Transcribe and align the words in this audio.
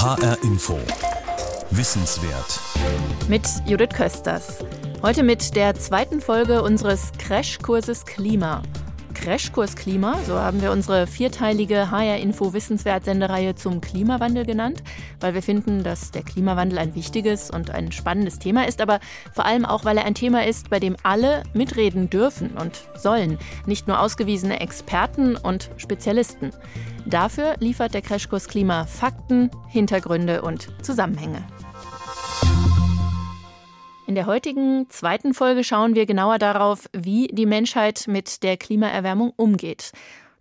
HR 0.00 0.38
Info. 0.44 0.78
Wissenswert. 1.72 2.58
Mit 3.28 3.46
Judith 3.66 3.90
Kösters. 3.92 4.64
Heute 5.02 5.22
mit 5.22 5.54
der 5.54 5.74
zweiten 5.74 6.22
Folge 6.22 6.62
unseres 6.62 7.12
Crashkurses 7.18 8.06
Klima. 8.06 8.62
Crashkurs 9.20 9.76
Klima, 9.76 10.16
so 10.26 10.38
haben 10.38 10.62
wir 10.62 10.72
unsere 10.72 11.06
vierteilige 11.06 11.90
HR 11.90 12.16
Info 12.16 12.54
Wissenswert 12.54 13.04
Sendereihe 13.04 13.54
zum 13.54 13.82
Klimawandel 13.82 14.46
genannt, 14.46 14.82
weil 15.20 15.34
wir 15.34 15.42
finden, 15.42 15.82
dass 15.82 16.10
der 16.10 16.22
Klimawandel 16.22 16.78
ein 16.78 16.94
wichtiges 16.94 17.50
und 17.50 17.70
ein 17.70 17.92
spannendes 17.92 18.38
Thema 18.38 18.66
ist, 18.66 18.80
aber 18.80 18.98
vor 19.34 19.44
allem 19.44 19.66
auch, 19.66 19.84
weil 19.84 19.98
er 19.98 20.06
ein 20.06 20.14
Thema 20.14 20.46
ist, 20.46 20.70
bei 20.70 20.80
dem 20.80 20.96
alle 21.02 21.42
mitreden 21.52 22.08
dürfen 22.08 22.52
und 22.56 22.80
sollen, 22.96 23.38
nicht 23.66 23.86
nur 23.88 24.00
ausgewiesene 24.00 24.58
Experten 24.60 25.36
und 25.36 25.70
Spezialisten. 25.76 26.52
Dafür 27.04 27.56
liefert 27.58 27.92
der 27.92 28.02
Crashkurs 28.02 28.48
Klima 28.48 28.86
Fakten, 28.86 29.50
Hintergründe 29.68 30.40
und 30.40 30.68
Zusammenhänge. 30.82 31.44
In 34.10 34.16
der 34.16 34.26
heutigen 34.26 34.90
zweiten 34.90 35.34
Folge 35.34 35.62
schauen 35.62 35.94
wir 35.94 36.04
genauer 36.04 36.40
darauf, 36.40 36.90
wie 36.92 37.28
die 37.28 37.46
Menschheit 37.46 38.06
mit 38.08 38.42
der 38.42 38.56
Klimaerwärmung 38.56 39.32
umgeht. 39.36 39.92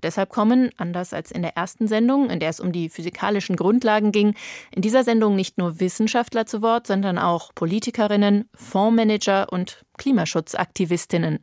Deshalb 0.02 0.32
kommen, 0.32 0.72
anders 0.78 1.14
als 1.14 1.30
in 1.30 1.44
der 1.44 1.56
ersten 1.56 1.88
Sendung, 1.88 2.32
in 2.32 2.40
der 2.40 2.50
es 2.50 2.60
um 2.60 2.72
die 2.72 2.90
physikalischen 2.90 3.56
Grundlagen 3.56 4.12
ging, 4.12 4.34
in 4.72 4.82
dieser 4.82 5.04
Sendung 5.04 5.36
nicht 5.36 5.60
nur 5.60 5.80
Wissenschaftler 5.80 6.48
zu 6.48 6.64
Wort, 6.64 6.88
sondern 6.88 7.20
auch 7.20 7.54
Politikerinnen, 7.54 8.50
Fondsmanager 8.56 9.54
und 9.54 9.86
Klimaschutzaktivistinnen. 10.00 11.38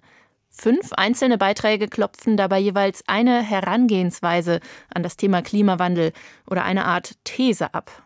Fünf 0.50 0.94
einzelne 0.94 1.38
Beiträge 1.38 1.86
klopfen 1.86 2.36
dabei 2.36 2.58
jeweils 2.58 3.04
eine 3.06 3.40
Herangehensweise 3.40 4.58
an 4.92 5.04
das 5.04 5.16
Thema 5.16 5.42
Klimawandel 5.42 6.12
oder 6.50 6.64
eine 6.64 6.86
Art 6.86 7.12
These 7.22 7.72
ab. 7.72 8.02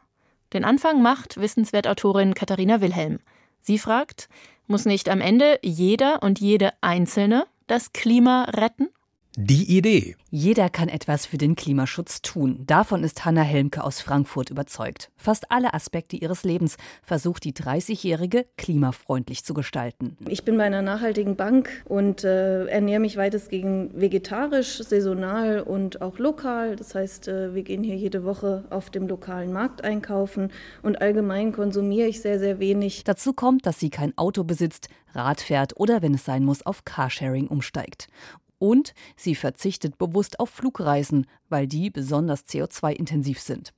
Den 0.52 0.66
Anfang 0.66 1.00
macht 1.00 1.40
Wissenswertautorin 1.40 2.34
Katharina 2.34 2.82
Wilhelm. 2.82 3.20
Sie 3.60 3.78
fragt, 3.78 4.28
muss 4.66 4.84
nicht 4.84 5.08
am 5.08 5.20
Ende 5.20 5.58
jeder 5.62 6.22
und 6.22 6.40
jede 6.40 6.72
Einzelne 6.80 7.46
das 7.66 7.92
Klima 7.92 8.44
retten? 8.44 8.88
Die 9.42 9.74
Idee. 9.74 10.16
Jeder 10.28 10.68
kann 10.68 10.90
etwas 10.90 11.24
für 11.24 11.38
den 11.38 11.56
Klimaschutz 11.56 12.20
tun. 12.20 12.62
Davon 12.66 13.02
ist 13.02 13.24
Hanna 13.24 13.40
Helmke 13.40 13.82
aus 13.82 14.02
Frankfurt 14.02 14.50
überzeugt. 14.50 15.10
Fast 15.16 15.50
alle 15.50 15.72
Aspekte 15.72 16.16
ihres 16.16 16.44
Lebens 16.44 16.76
versucht 17.02 17.44
die 17.44 17.54
30-Jährige 17.54 18.44
klimafreundlich 18.58 19.42
zu 19.42 19.54
gestalten. 19.54 20.18
Ich 20.28 20.44
bin 20.44 20.58
bei 20.58 20.64
einer 20.64 20.82
nachhaltigen 20.82 21.36
Bank 21.36 21.70
und 21.86 22.22
äh, 22.22 22.66
ernähre 22.66 23.00
mich 23.00 23.16
weitestgehend 23.16 23.98
vegetarisch, 23.98 24.76
saisonal 24.76 25.62
und 25.62 26.02
auch 26.02 26.18
lokal. 26.18 26.76
Das 26.76 26.94
heißt, 26.94 27.28
äh, 27.28 27.54
wir 27.54 27.62
gehen 27.62 27.82
hier 27.82 27.96
jede 27.96 28.24
Woche 28.24 28.64
auf 28.68 28.90
dem 28.90 29.08
lokalen 29.08 29.54
Markt 29.54 29.82
einkaufen 29.82 30.52
und 30.82 31.00
allgemein 31.00 31.52
konsumiere 31.52 32.08
ich 32.08 32.20
sehr, 32.20 32.38
sehr 32.38 32.58
wenig. 32.58 33.04
Dazu 33.04 33.32
kommt, 33.32 33.64
dass 33.64 33.80
sie 33.80 33.88
kein 33.88 34.16
Auto 34.18 34.44
besitzt, 34.44 34.88
Rad 35.14 35.40
fährt 35.40 35.72
oder 35.76 36.02
wenn 36.02 36.14
es 36.14 36.24
sein 36.24 36.44
muss, 36.44 36.64
auf 36.64 36.84
Carsharing 36.84 37.48
umsteigt. 37.48 38.08
Und 38.60 38.92
sie 39.16 39.34
verzichtet 39.34 39.96
bewusst 39.96 40.38
auf 40.38 40.50
Flugreisen, 40.50 41.26
weil 41.48 41.66
die 41.66 41.88
besonders 41.90 42.44
CO2-intensiv 42.44 43.40
sind. 43.40 43.72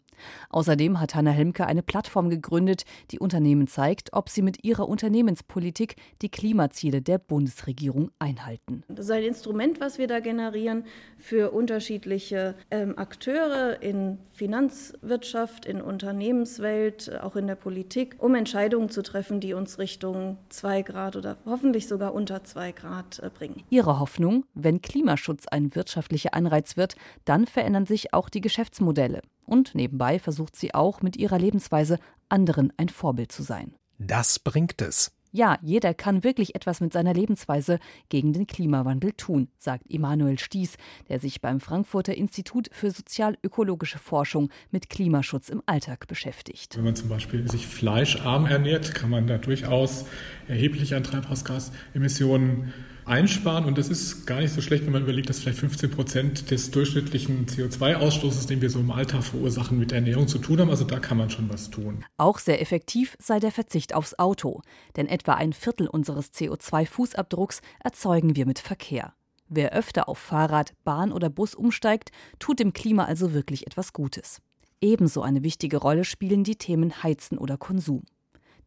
Außerdem 0.50 1.00
hat 1.00 1.14
Hanna 1.14 1.30
Helmke 1.30 1.66
eine 1.66 1.82
Plattform 1.82 2.30
gegründet, 2.30 2.84
die 3.10 3.18
Unternehmen 3.18 3.66
zeigt, 3.66 4.12
ob 4.12 4.28
sie 4.28 4.42
mit 4.42 4.64
ihrer 4.64 4.88
Unternehmenspolitik 4.88 5.96
die 6.22 6.30
Klimaziele 6.30 7.02
der 7.02 7.18
Bundesregierung 7.18 8.10
einhalten. 8.18 8.82
Das 8.88 9.06
ist 9.06 9.10
ein 9.10 9.22
Instrument, 9.24 9.80
was 9.80 9.98
wir 9.98 10.06
da 10.06 10.20
generieren 10.20 10.84
für 11.18 11.52
unterschiedliche 11.52 12.54
ähm, 12.70 12.98
Akteure 12.98 13.82
in 13.82 14.18
Finanzwirtschaft, 14.32 15.66
in 15.66 15.80
Unternehmenswelt, 15.80 17.20
auch 17.22 17.36
in 17.36 17.46
der 17.46 17.54
Politik, 17.54 18.16
um 18.18 18.34
Entscheidungen 18.34 18.88
zu 18.88 19.02
treffen, 19.02 19.40
die 19.40 19.54
uns 19.54 19.78
Richtung 19.78 20.38
zwei 20.48 20.82
Grad 20.82 21.16
oder 21.16 21.38
hoffentlich 21.46 21.88
sogar 21.88 22.14
unter 22.14 22.44
zwei 22.44 22.72
Grad 22.72 23.20
äh, 23.20 23.30
bringen. 23.30 23.62
Ihre 23.70 24.00
Hoffnung, 24.00 24.44
wenn 24.54 24.82
Klimaschutz 24.82 25.46
ein 25.48 25.74
wirtschaftlicher 25.74 26.34
Anreiz 26.34 26.76
wird, 26.76 26.96
dann 27.24 27.46
verändern 27.46 27.86
sich 27.86 28.12
auch 28.12 28.28
die 28.28 28.40
Geschäftsmodelle. 28.40 29.22
Und 29.44 29.74
nebenbei 29.74 30.18
versucht 30.18 30.56
sie 30.56 30.74
auch 30.74 31.02
mit 31.02 31.16
ihrer 31.16 31.38
Lebensweise 31.38 31.98
anderen 32.28 32.72
ein 32.76 32.88
Vorbild 32.88 33.32
zu 33.32 33.42
sein. 33.42 33.74
Das 33.98 34.38
bringt 34.38 34.80
es. 34.82 35.12
Ja, 35.34 35.58
jeder 35.62 35.94
kann 35.94 36.24
wirklich 36.24 36.54
etwas 36.54 36.82
mit 36.82 36.92
seiner 36.92 37.14
Lebensweise 37.14 37.78
gegen 38.10 38.34
den 38.34 38.46
Klimawandel 38.46 39.12
tun, 39.12 39.48
sagt 39.56 39.90
Emanuel 39.90 40.38
Stieß, 40.38 40.76
der 41.08 41.20
sich 41.20 41.40
beim 41.40 41.58
Frankfurter 41.58 42.14
Institut 42.14 42.68
für 42.70 42.90
sozial-ökologische 42.90 43.98
Forschung 43.98 44.50
mit 44.70 44.90
Klimaschutz 44.90 45.48
im 45.48 45.62
Alltag 45.64 46.06
beschäftigt. 46.06 46.76
Wenn 46.76 46.84
man 46.84 46.96
zum 46.96 47.08
Beispiel 47.08 47.50
sich 47.50 47.66
fleischarm 47.66 48.44
ernährt, 48.44 48.94
kann 48.94 49.08
man 49.08 49.26
da 49.26 49.38
durchaus 49.38 50.04
erheblich 50.48 50.94
an 50.94 51.02
Treibhausgasemissionen 51.02 52.74
einsparen. 53.04 53.64
Und 53.64 53.78
das 53.78 53.88
ist 53.88 54.26
gar 54.26 54.40
nicht 54.40 54.52
so 54.52 54.60
schlecht, 54.60 54.84
wenn 54.84 54.92
man 54.92 55.02
überlegt, 55.02 55.28
dass 55.28 55.40
vielleicht 55.40 55.58
15 55.58 55.90
Prozent 55.90 56.50
des 56.50 56.70
durchschnittlichen 56.70 57.46
CO2-Ausstoßes, 57.46 58.46
den 58.46 58.60
wir 58.60 58.70
so 58.70 58.80
im 58.80 58.90
Alltag 58.90 59.24
verursachen, 59.24 59.78
mit 59.78 59.92
Ernährung 59.92 60.28
zu 60.28 60.38
tun 60.38 60.60
haben. 60.60 60.70
Also 60.70 60.84
da 60.84 60.98
kann 60.98 61.18
man 61.18 61.30
schon 61.30 61.48
was 61.48 61.70
tun. 61.70 62.04
Auch 62.16 62.38
sehr 62.38 62.60
effektiv 62.60 63.16
sei 63.18 63.40
der 63.40 63.52
Verzicht 63.52 63.94
aufs 63.94 64.18
Auto. 64.18 64.62
Denn 64.96 65.06
etwa 65.06 65.34
ein 65.34 65.52
Viertel 65.52 65.86
unseres 65.88 66.32
CO2-Fußabdrucks 66.32 67.60
erzeugen 67.80 68.36
wir 68.36 68.46
mit 68.46 68.58
Verkehr. 68.58 69.14
Wer 69.48 69.72
öfter 69.72 70.08
auf 70.08 70.18
Fahrrad, 70.18 70.72
Bahn 70.82 71.12
oder 71.12 71.28
Bus 71.28 71.54
umsteigt, 71.54 72.10
tut 72.38 72.58
dem 72.58 72.72
Klima 72.72 73.04
also 73.04 73.34
wirklich 73.34 73.66
etwas 73.66 73.92
Gutes. 73.92 74.40
Ebenso 74.80 75.22
eine 75.22 75.44
wichtige 75.44 75.76
Rolle 75.76 76.04
spielen 76.04 76.42
die 76.42 76.56
Themen 76.56 77.02
Heizen 77.02 77.38
oder 77.38 77.56
Konsum. 77.56 78.02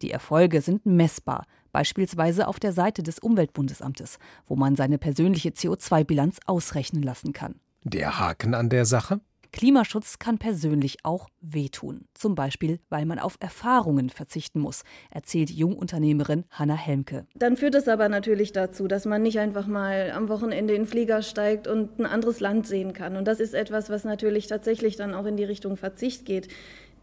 Die 0.02 0.10
Erfolge 0.10 0.60
sind 0.60 0.86
messbar, 0.86 1.44
beispielsweise 1.76 2.48
auf 2.48 2.58
der 2.58 2.72
Seite 2.72 3.02
des 3.02 3.18
Umweltbundesamtes, 3.18 4.18
wo 4.46 4.56
man 4.56 4.76
seine 4.76 4.96
persönliche 4.96 5.50
CO2-Bilanz 5.50 6.38
ausrechnen 6.46 7.02
lassen 7.02 7.34
kann. 7.34 7.56
Der 7.84 8.18
Haken 8.18 8.54
an 8.54 8.70
der 8.70 8.86
Sache? 8.86 9.20
Klimaschutz 9.52 10.18
kann 10.18 10.38
persönlich 10.38 11.04
auch 11.04 11.28
wehtun. 11.42 12.06
Zum 12.14 12.34
Beispiel, 12.34 12.80
weil 12.88 13.04
man 13.04 13.18
auf 13.18 13.36
Erfahrungen 13.40 14.08
verzichten 14.08 14.58
muss, 14.58 14.84
erzählt 15.10 15.50
Jungunternehmerin 15.50 16.44
Hanna 16.50 16.76
Helmke. 16.76 17.26
Dann 17.34 17.58
führt 17.58 17.74
es 17.74 17.88
aber 17.88 18.08
natürlich 18.08 18.52
dazu, 18.52 18.88
dass 18.88 19.04
man 19.04 19.20
nicht 19.20 19.38
einfach 19.38 19.66
mal 19.66 20.12
am 20.12 20.30
Wochenende 20.30 20.74
in 20.74 20.84
den 20.84 20.88
Flieger 20.88 21.20
steigt 21.20 21.68
und 21.68 21.98
ein 21.98 22.06
anderes 22.06 22.40
Land 22.40 22.66
sehen 22.66 22.94
kann. 22.94 23.16
Und 23.16 23.26
das 23.28 23.38
ist 23.38 23.52
etwas, 23.52 23.90
was 23.90 24.04
natürlich 24.04 24.46
tatsächlich 24.46 24.96
dann 24.96 25.12
auch 25.12 25.26
in 25.26 25.36
die 25.36 25.44
Richtung 25.44 25.76
Verzicht 25.76 26.24
geht 26.24 26.48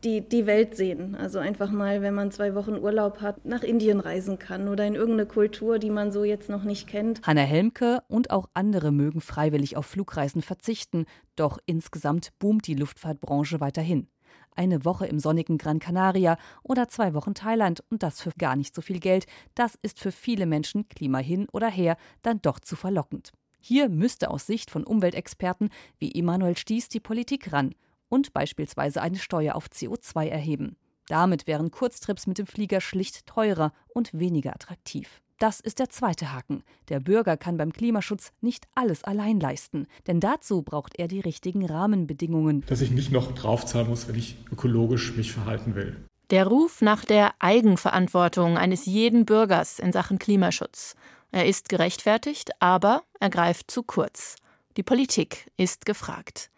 die, 0.03 0.27
die 0.27 0.45
Welt 0.45 0.75
sehen. 0.75 1.15
Also 1.15 1.39
einfach 1.39 1.71
mal, 1.71 2.01
wenn 2.01 2.13
man 2.13 2.31
zwei 2.31 2.55
Wochen 2.55 2.77
Urlaub 2.77 3.21
hat, 3.21 3.45
nach 3.45 3.63
Indien 3.63 3.99
reisen 3.99 4.39
kann 4.39 4.67
oder 4.67 4.85
in 4.85 4.95
irgendeine 4.95 5.25
Kultur, 5.25 5.79
die 5.79 5.89
man 5.89 6.11
so 6.11 6.23
jetzt 6.23 6.49
noch 6.49 6.63
nicht 6.63 6.87
kennt. 6.87 7.21
Hanna 7.23 7.41
Helmke 7.41 8.03
und 8.07 8.31
auch 8.31 8.49
andere 8.53 8.91
mögen 8.91 9.21
freiwillig 9.21 9.77
auf 9.77 9.85
Flugreisen 9.85 10.41
verzichten, 10.41 11.05
doch 11.35 11.57
insgesamt 11.65 12.29
boomt 12.39 12.67
die 12.67 12.75
Luftfahrtbranche 12.75 13.59
weiterhin. 13.59 14.07
Eine 14.55 14.85
Woche 14.85 15.07
im 15.07 15.19
sonnigen 15.19 15.57
Gran 15.57 15.79
Canaria 15.79 16.37
oder 16.61 16.87
zwei 16.87 17.13
Wochen 17.13 17.33
Thailand 17.33 17.83
und 17.89 18.03
das 18.03 18.21
für 18.21 18.31
gar 18.37 18.55
nicht 18.55 18.75
so 18.75 18.81
viel 18.81 18.99
Geld, 18.99 19.25
das 19.55 19.75
ist 19.81 19.99
für 19.99 20.11
viele 20.11 20.45
Menschen, 20.45 20.87
Klima 20.89 21.19
hin 21.19 21.47
oder 21.51 21.69
her, 21.69 21.97
dann 22.21 22.41
doch 22.41 22.59
zu 22.59 22.75
verlockend. 22.75 23.31
Hier 23.59 23.89
müsste 23.89 24.29
aus 24.29 24.45
Sicht 24.45 24.69
von 24.69 24.83
Umweltexperten 24.83 25.69
wie 25.97 26.13
Emanuel 26.13 26.57
Stieß 26.57 26.89
die 26.89 26.99
Politik 26.99 27.53
ran 27.53 27.73
und 28.13 28.31
beispielsweise 28.31 29.01
eine 29.01 29.17
Steuer 29.17 29.55
auf 29.55 29.69
CO2 29.69 30.27
erheben. 30.27 30.77
Damit 31.07 31.47
wären 31.47 31.71
Kurztrips 31.71 32.27
mit 32.27 32.37
dem 32.37 32.45
Flieger 32.45 32.79
schlicht 32.79 33.25
teurer 33.25 33.73
und 33.91 34.13
weniger 34.13 34.53
attraktiv. 34.53 35.19
Das 35.39 35.59
ist 35.59 35.79
der 35.79 35.89
zweite 35.89 36.31
Haken. 36.31 36.63
Der 36.89 36.99
Bürger 36.99 37.37
kann 37.37 37.57
beim 37.57 37.73
Klimaschutz 37.73 38.31
nicht 38.39 38.67
alles 38.75 39.03
allein 39.03 39.39
leisten, 39.39 39.87
denn 40.05 40.19
dazu 40.19 40.61
braucht 40.61 40.99
er 40.99 41.07
die 41.07 41.21
richtigen 41.21 41.65
Rahmenbedingungen. 41.65 42.63
Dass 42.67 42.81
ich 42.81 42.91
nicht 42.91 43.11
noch 43.11 43.33
draufzahlen 43.33 43.89
muss, 43.89 44.07
wenn 44.07 44.15
ich 44.15 44.37
ökologisch 44.51 45.15
mich 45.15 45.33
verhalten 45.33 45.73
will. 45.73 45.97
Der 46.29 46.45
Ruf 46.45 46.81
nach 46.81 47.03
der 47.05 47.33
Eigenverantwortung 47.39 48.59
eines 48.59 48.85
jeden 48.85 49.25
Bürgers 49.25 49.79
in 49.79 49.91
Sachen 49.91 50.19
Klimaschutz. 50.19 50.95
Er 51.31 51.47
ist 51.47 51.67
gerechtfertigt, 51.67 52.51
aber 52.59 53.01
er 53.19 53.31
greift 53.31 53.71
zu 53.71 53.81
kurz. 53.81 54.35
Die 54.77 54.83
Politik 54.83 55.51
ist 55.57 55.87
gefragt. 55.87 56.51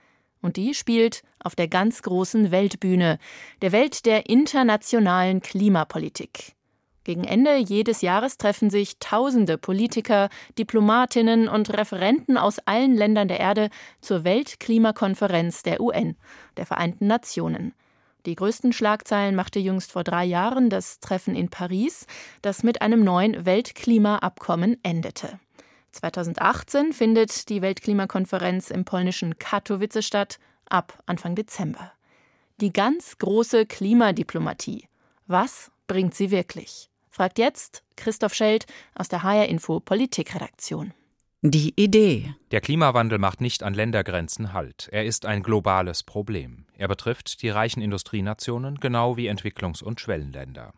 Und 0.46 0.58
die 0.58 0.76
spielt 0.76 1.24
auf 1.40 1.56
der 1.56 1.68
ganz 1.68 2.04
großen 2.04 2.52
Weltbühne, 2.52 3.18
der 3.64 3.72
Welt 3.72 4.06
der 4.06 4.30
internationalen 4.30 5.42
Klimapolitik. 5.42 6.54
Gegen 7.04 7.24
Ende 7.24 7.56
jedes 7.56 8.04
Jahres 8.04 8.38
treffen 8.38 8.70
sich 8.70 9.00
tausende 9.00 9.58
Politiker, 9.58 10.30
Diplomatinnen 10.60 11.48
und 11.48 11.74
Referenten 11.76 12.38
aus 12.38 12.60
allen 12.60 12.96
Ländern 12.96 13.28
der 13.28 13.40
Erde 13.40 13.72
zur 14.02 14.24
Weltklimakonferenz 14.24 15.64
der 15.64 15.82
UN, 15.82 16.16
der 16.58 16.68
Vereinten 16.68 17.08
Nationen. 17.08 17.74
Die 18.28 18.36
größten 18.36 18.72
Schlagzeilen 18.72 19.34
machte 19.34 19.58
jüngst 19.58 19.92
vor 19.92 20.04
drei 20.04 20.26
Jahren 20.26 20.70
das 20.70 21.00
Treffen 21.00 21.36
in 21.36 21.50
Paris, 21.50 22.06
das 22.44 22.62
mit 22.62 22.84
einem 22.84 23.04
neuen 23.04 23.48
Weltklimaabkommen 23.48 24.78
endete. 24.84 25.40
2018 25.96 26.94
findet 26.94 27.50
die 27.50 27.62
Weltklimakonferenz 27.62 28.70
im 28.70 28.86
polnischen 28.86 29.40
Katowice 29.40 30.06
statt, 30.06 30.40
ab 30.70 31.02
Anfang 31.06 31.36
Dezember. 31.36 31.92
Die 32.60 32.74
ganz 32.74 33.18
große 33.18 33.66
Klimadiplomatie. 33.66 34.88
Was 35.28 35.72
bringt 35.88 36.14
sie 36.14 36.32
wirklich? 36.32 36.90
Fragt 37.10 37.40
jetzt 37.40 37.84
Christoph 37.96 38.34
Scheld 38.34 38.66
aus 38.94 39.08
der 39.08 39.24
HR 39.24 39.48
Info 39.48 39.80
Politikredaktion. 39.80 40.94
Die 41.42 41.74
Idee. 41.76 42.34
Der 42.52 42.60
Klimawandel 42.60 43.20
macht 43.20 43.40
nicht 43.40 43.64
an 43.64 43.74
Ländergrenzen 43.74 44.52
Halt. 44.52 44.90
Er 44.92 45.06
ist 45.06 45.26
ein 45.26 45.44
globales 45.44 46.04
Problem. 46.04 46.66
Er 46.76 46.88
betrifft 46.88 47.42
die 47.42 47.50
reichen 47.50 47.82
Industrienationen 47.82 48.80
genau 48.80 49.16
wie 49.16 49.30
Entwicklungs- 49.30 49.84
und 49.84 50.02
Schwellenländer. 50.02 50.74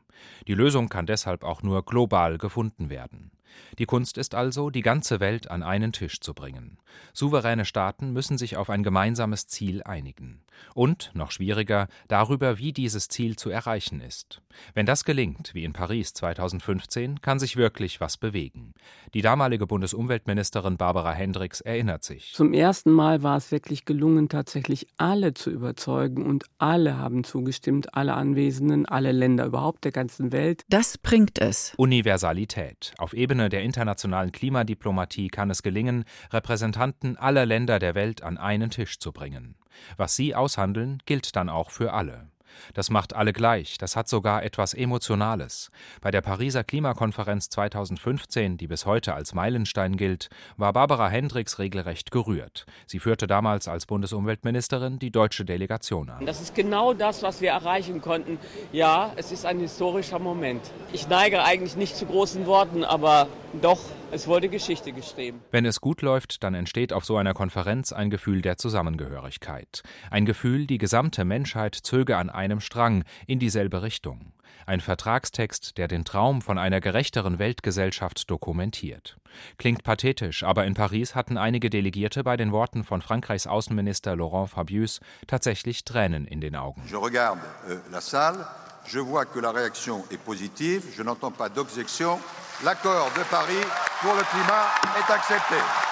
Die 0.48 0.54
Lösung 0.54 0.90
kann 0.90 1.06
deshalb 1.06 1.44
auch 1.44 1.64
nur 1.64 1.86
global 1.86 2.38
gefunden 2.38 2.90
werden. 2.90 3.32
Die 3.80 3.86
Kunst 3.86 4.18
ist 4.18 4.36
also, 4.36 4.70
die 4.70 4.82
ganze 4.82 5.20
Welt 5.20 5.50
an 5.50 5.64
einen 5.64 5.94
Tisch 5.94 6.20
zu 6.20 6.34
bringen. 6.34 6.78
Souveräne 7.14 7.66
Staaten 7.66 8.12
müssen 8.12 8.38
sich 8.38 8.58
auf 8.58 8.70
ein 8.70 8.84
gemeinsames 8.84 9.48
Ziel 9.48 9.84
einigen. 9.84 10.42
Und, 10.74 11.12
noch 11.14 11.32
schwieriger, 11.32 11.88
darüber, 12.08 12.58
wie 12.58 12.74
dieses 12.74 13.08
Ziel 13.08 13.36
zu 13.36 13.50
erreichen 13.50 14.02
ist. 14.02 14.42
Wenn 14.74 14.86
das 14.86 15.06
gelingt, 15.06 15.54
wie 15.54 15.64
in 15.64 15.74
Paris 15.74 16.14
2015, 16.14 17.22
kann 17.22 17.40
sich 17.40 17.58
wirklich 17.58 18.02
was 18.02 18.18
bewegen. 18.18 18.74
Die 19.14 19.22
damalige 19.22 19.68
Bundesumweltministerin 19.68 20.78
Barbara 20.78 21.14
Hendricks 21.14 21.62
erinnert 21.62 22.04
sich. 22.04 22.34
Zum 22.34 22.54
ersten 22.54 22.92
Mal 22.92 23.24
war 23.24 23.38
es 23.38 23.52
wirklich 23.52 23.86
gelungen, 23.86 24.30
tatsächlich 24.30 24.88
alle 24.98 25.34
zu 25.34 25.50
überzeugen 25.50 26.26
und 26.26 26.46
alle 26.58 26.98
haben 26.98 27.24
zugestimmt, 27.24 27.94
alle 27.94 28.14
Anwesenden, 28.14 28.86
alle 28.86 29.12
Länder 29.12 29.46
überhaupt 29.46 29.84
der 29.84 29.92
ganzen 29.92 30.32
Welt. 30.32 30.64
Das 30.70 30.98
bringt 30.98 31.40
es. 31.40 31.74
Universalität. 31.78 32.94
Auf 32.98 33.14
Ebene 33.14 33.50
der 33.50 33.62
internationalen 33.62 34.32
Klimadiplomatie 34.32 35.28
kann 35.28 35.50
es 35.50 35.64
gelingen, 35.64 36.06
Repräsentanten 36.32 37.18
aller 37.18 37.46
Länder 37.46 37.80
der 37.80 37.96
Welt 37.96 38.24
an 38.24 38.38
einen 38.38 38.70
Tisch 38.70 39.00
zu 39.00 39.12
bringen. 39.12 39.56
Was 39.98 40.16
sie 40.16 40.36
aushandeln, 40.36 41.02
gilt 41.06 41.36
dann 41.36 41.50
auch 41.50 41.72
für 41.72 41.94
alle. 41.94 42.28
Das 42.74 42.90
macht 42.90 43.16
alle 43.16 43.34
gleich, 43.34 43.78
das 43.78 43.96
hat 43.96 44.08
sogar 44.08 44.44
etwas 44.44 44.74
Emotionales. 44.74 45.72
Bei 46.02 46.12
der 46.12 46.22
Pariser 46.22 46.64
Klimakonferenz 46.64 47.50
2015, 47.50 48.58
die 48.58 48.68
bis 48.68 48.86
heute 48.86 49.14
als 49.14 49.34
Meilenstein 49.34 49.98
gilt, 49.98 50.30
war 50.58 50.74
Barbara 50.74 51.10
Hendricks 51.10 51.60
regelrecht 51.60 52.12
gerührt. 52.12 52.66
Sie 52.86 53.00
führte 53.00 53.28
damals 53.28 53.68
als 53.68 53.86
Bundesumweltministerin 53.86 55.00
die 55.00 55.12
deutsche 55.12 55.46
Delegation 55.46 56.10
an. 56.10 56.26
Das 56.26 56.42
ist 56.42 56.56
genau 56.56 56.94
das, 56.94 57.24
was 57.24 57.42
wir 57.42 57.52
erreichen 57.52 58.02
konnten. 58.02 58.40
Ja, 58.72 59.12
es 59.16 59.32
ist 59.32 59.46
ein 59.46 59.60
historischer 59.60 60.20
Moment. 60.20 60.62
Ich 60.94 61.08
neige 61.08 61.44
eigentlich 61.44 61.76
nicht 61.76 61.96
zu 61.96 62.06
großen 62.06 62.46
Worten, 62.46 62.84
aber 62.84 63.28
doch, 63.62 63.80
es 64.12 64.28
wurde 64.28 64.50
Geschichte 64.50 64.92
geschrieben. 64.92 65.42
Wenn 65.52 65.66
es 65.66 65.82
gut 65.82 66.02
läuft, 66.02 66.44
dann 66.44 66.54
entsteht 66.54 66.94
auf 66.94 67.06
so 67.06 67.18
einer 67.18 67.34
Konferenz 67.34 67.92
ein 67.92 68.10
Gefühl 68.10 68.42
der 68.42 68.58
Zusammengehörigkeit. 68.58 69.84
Ein 70.10 70.26
Gefühl, 70.26 70.68
die 70.68 70.78
gesamte 70.78 71.26
Menschheit 71.26 71.76
zöge 71.76 72.18
an 72.18 72.30
einem 72.30 72.60
Strang 72.60 73.04
in 73.26 73.40
dieselbe 73.40 73.82
Richtung. 73.82 74.34
Ein 74.66 74.82
Vertragstext, 74.82 75.78
der 75.78 75.88
den 75.88 76.04
Traum 76.04 76.42
von 76.42 76.58
einer 76.58 76.82
gerechteren 76.82 77.40
Weltgesellschaft 77.40 78.30
dokumentiert. 78.30 79.18
Klingt 79.58 79.84
pathetisch, 79.84 80.44
aber 80.44 80.66
in 80.66 80.74
Paris 80.74 81.16
hatten 81.16 81.38
einige 81.38 81.70
Delegierte 81.70 82.24
bei 82.24 82.36
den 82.38 82.52
Worten 82.52 82.84
von 82.84 83.02
Frankreichs 83.02 83.48
Außenminister 83.48 84.16
Laurent 84.16 84.50
Fabius 84.50 85.00
tatsächlich 85.26 85.86
Tränen 85.86 86.26
in 86.26 86.42
den 86.42 86.56
Augen. 86.56 86.84
Je 86.90 86.98
regarde 86.98 87.42
euh, 87.70 87.78
la 87.92 88.02
salle, 88.02 88.46
je 88.88 89.00
vois 89.00 89.26
que 89.26 89.40
la 89.40 89.52
réaction 89.52 90.04
est 90.12 90.18
positive, 90.18 90.84
je 90.96 91.04
n'entends 91.04 91.32
pas 91.32 91.50
d'objection. 91.50 92.20
L'accord 92.64 93.12
de 93.18 93.24
Paris 93.30 93.66
pour 94.02 94.14
le 94.14 94.24
climat 94.24 94.66
est 94.98 95.12
accepté. 95.12 95.87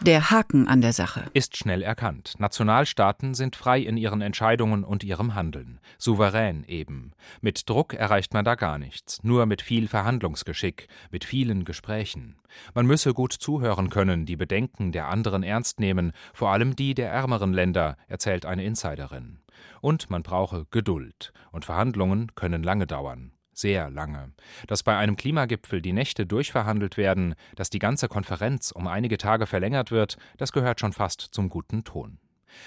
Der 0.00 0.30
Haken 0.30 0.66
an 0.66 0.80
der 0.80 0.92
Sache. 0.92 1.30
Ist 1.34 1.56
schnell 1.56 1.80
erkannt. 1.80 2.34
Nationalstaaten 2.38 3.34
sind 3.34 3.54
frei 3.54 3.78
in 3.78 3.96
ihren 3.96 4.22
Entscheidungen 4.22 4.82
und 4.82 5.04
ihrem 5.04 5.34
Handeln. 5.34 5.78
Souverän 5.98 6.64
eben. 6.64 7.12
Mit 7.40 7.68
Druck 7.68 7.94
erreicht 7.94 8.34
man 8.34 8.44
da 8.44 8.56
gar 8.56 8.78
nichts. 8.78 9.22
Nur 9.22 9.46
mit 9.46 9.62
viel 9.62 9.86
Verhandlungsgeschick, 9.86 10.88
mit 11.10 11.24
vielen 11.24 11.64
Gesprächen. 11.64 12.36
Man 12.74 12.86
müsse 12.86 13.14
gut 13.14 13.32
zuhören 13.32 13.88
können, 13.88 14.26
die 14.26 14.36
Bedenken 14.36 14.90
der 14.90 15.08
anderen 15.08 15.44
ernst 15.44 15.78
nehmen, 15.78 16.12
vor 16.32 16.50
allem 16.50 16.74
die 16.74 16.94
der 16.94 17.10
ärmeren 17.10 17.52
Länder, 17.52 17.96
erzählt 18.08 18.46
eine 18.46 18.64
Insiderin. 18.64 19.38
Und 19.80 20.10
man 20.10 20.24
brauche 20.24 20.66
Geduld. 20.70 21.32
Und 21.52 21.64
Verhandlungen 21.64 22.34
können 22.34 22.64
lange 22.64 22.86
dauern 22.86 23.32
sehr 23.58 23.90
lange. 23.90 24.32
Dass 24.66 24.82
bei 24.82 24.96
einem 24.96 25.16
Klimagipfel 25.16 25.80
die 25.82 25.92
Nächte 25.92 26.26
durchverhandelt 26.26 26.96
werden, 26.96 27.34
dass 27.56 27.70
die 27.70 27.78
ganze 27.78 28.08
Konferenz 28.08 28.70
um 28.72 28.86
einige 28.86 29.18
Tage 29.18 29.46
verlängert 29.46 29.90
wird, 29.90 30.16
das 30.36 30.52
gehört 30.52 30.80
schon 30.80 30.92
fast 30.92 31.20
zum 31.20 31.48
guten 31.48 31.84
Ton. 31.84 32.18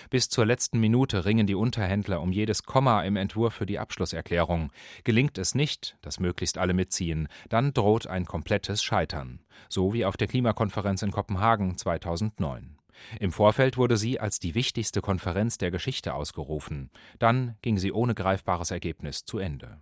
Bis 0.10 0.30
zur 0.30 0.46
letzten 0.46 0.80
Minute 0.80 1.26
ringen 1.26 1.48
die 1.48 1.56
Unterhändler 1.56 2.22
um 2.22 2.32
jedes 2.32 2.64
Komma 2.64 3.04
im 3.04 3.16
Entwurf 3.16 3.54
für 3.54 3.66
die 3.66 3.80
Abschlusserklärung. 3.80 4.72
Gelingt 5.04 5.38
es 5.38 5.56
nicht, 5.56 5.98
dass 6.02 6.20
möglichst 6.20 6.58
alle 6.58 6.74
mitziehen, 6.74 7.28
dann 7.50 7.74
droht 7.74 8.08
ein 8.08 8.26
komplettes 8.26 8.84
Scheitern. 8.84 9.40
So 9.70 9.94
wie 9.94 10.06
auf 10.06 10.18
der 10.18 10.28
Klimakonferenz 10.28 11.02
in 11.02 11.12
Kopenhagen 11.12 11.78
2009. 11.78 12.78
Im 13.20 13.32
Vorfeld 13.32 13.78
wurde 13.78 13.96
sie 13.98 14.20
als 14.20 14.40
die 14.40 14.56
wichtigste 14.56 15.02
Konferenz 15.02 15.58
der 15.58 15.72
Geschichte 15.72 16.14
ausgerufen. 16.14 16.90
Dann 17.20 17.56
ging 17.62 17.78
sie 17.78 17.92
ohne 17.92 18.16
greifbares 18.16 18.72
Ergebnis 18.72 19.24
zu 19.24 19.38
Ende. 19.38 19.80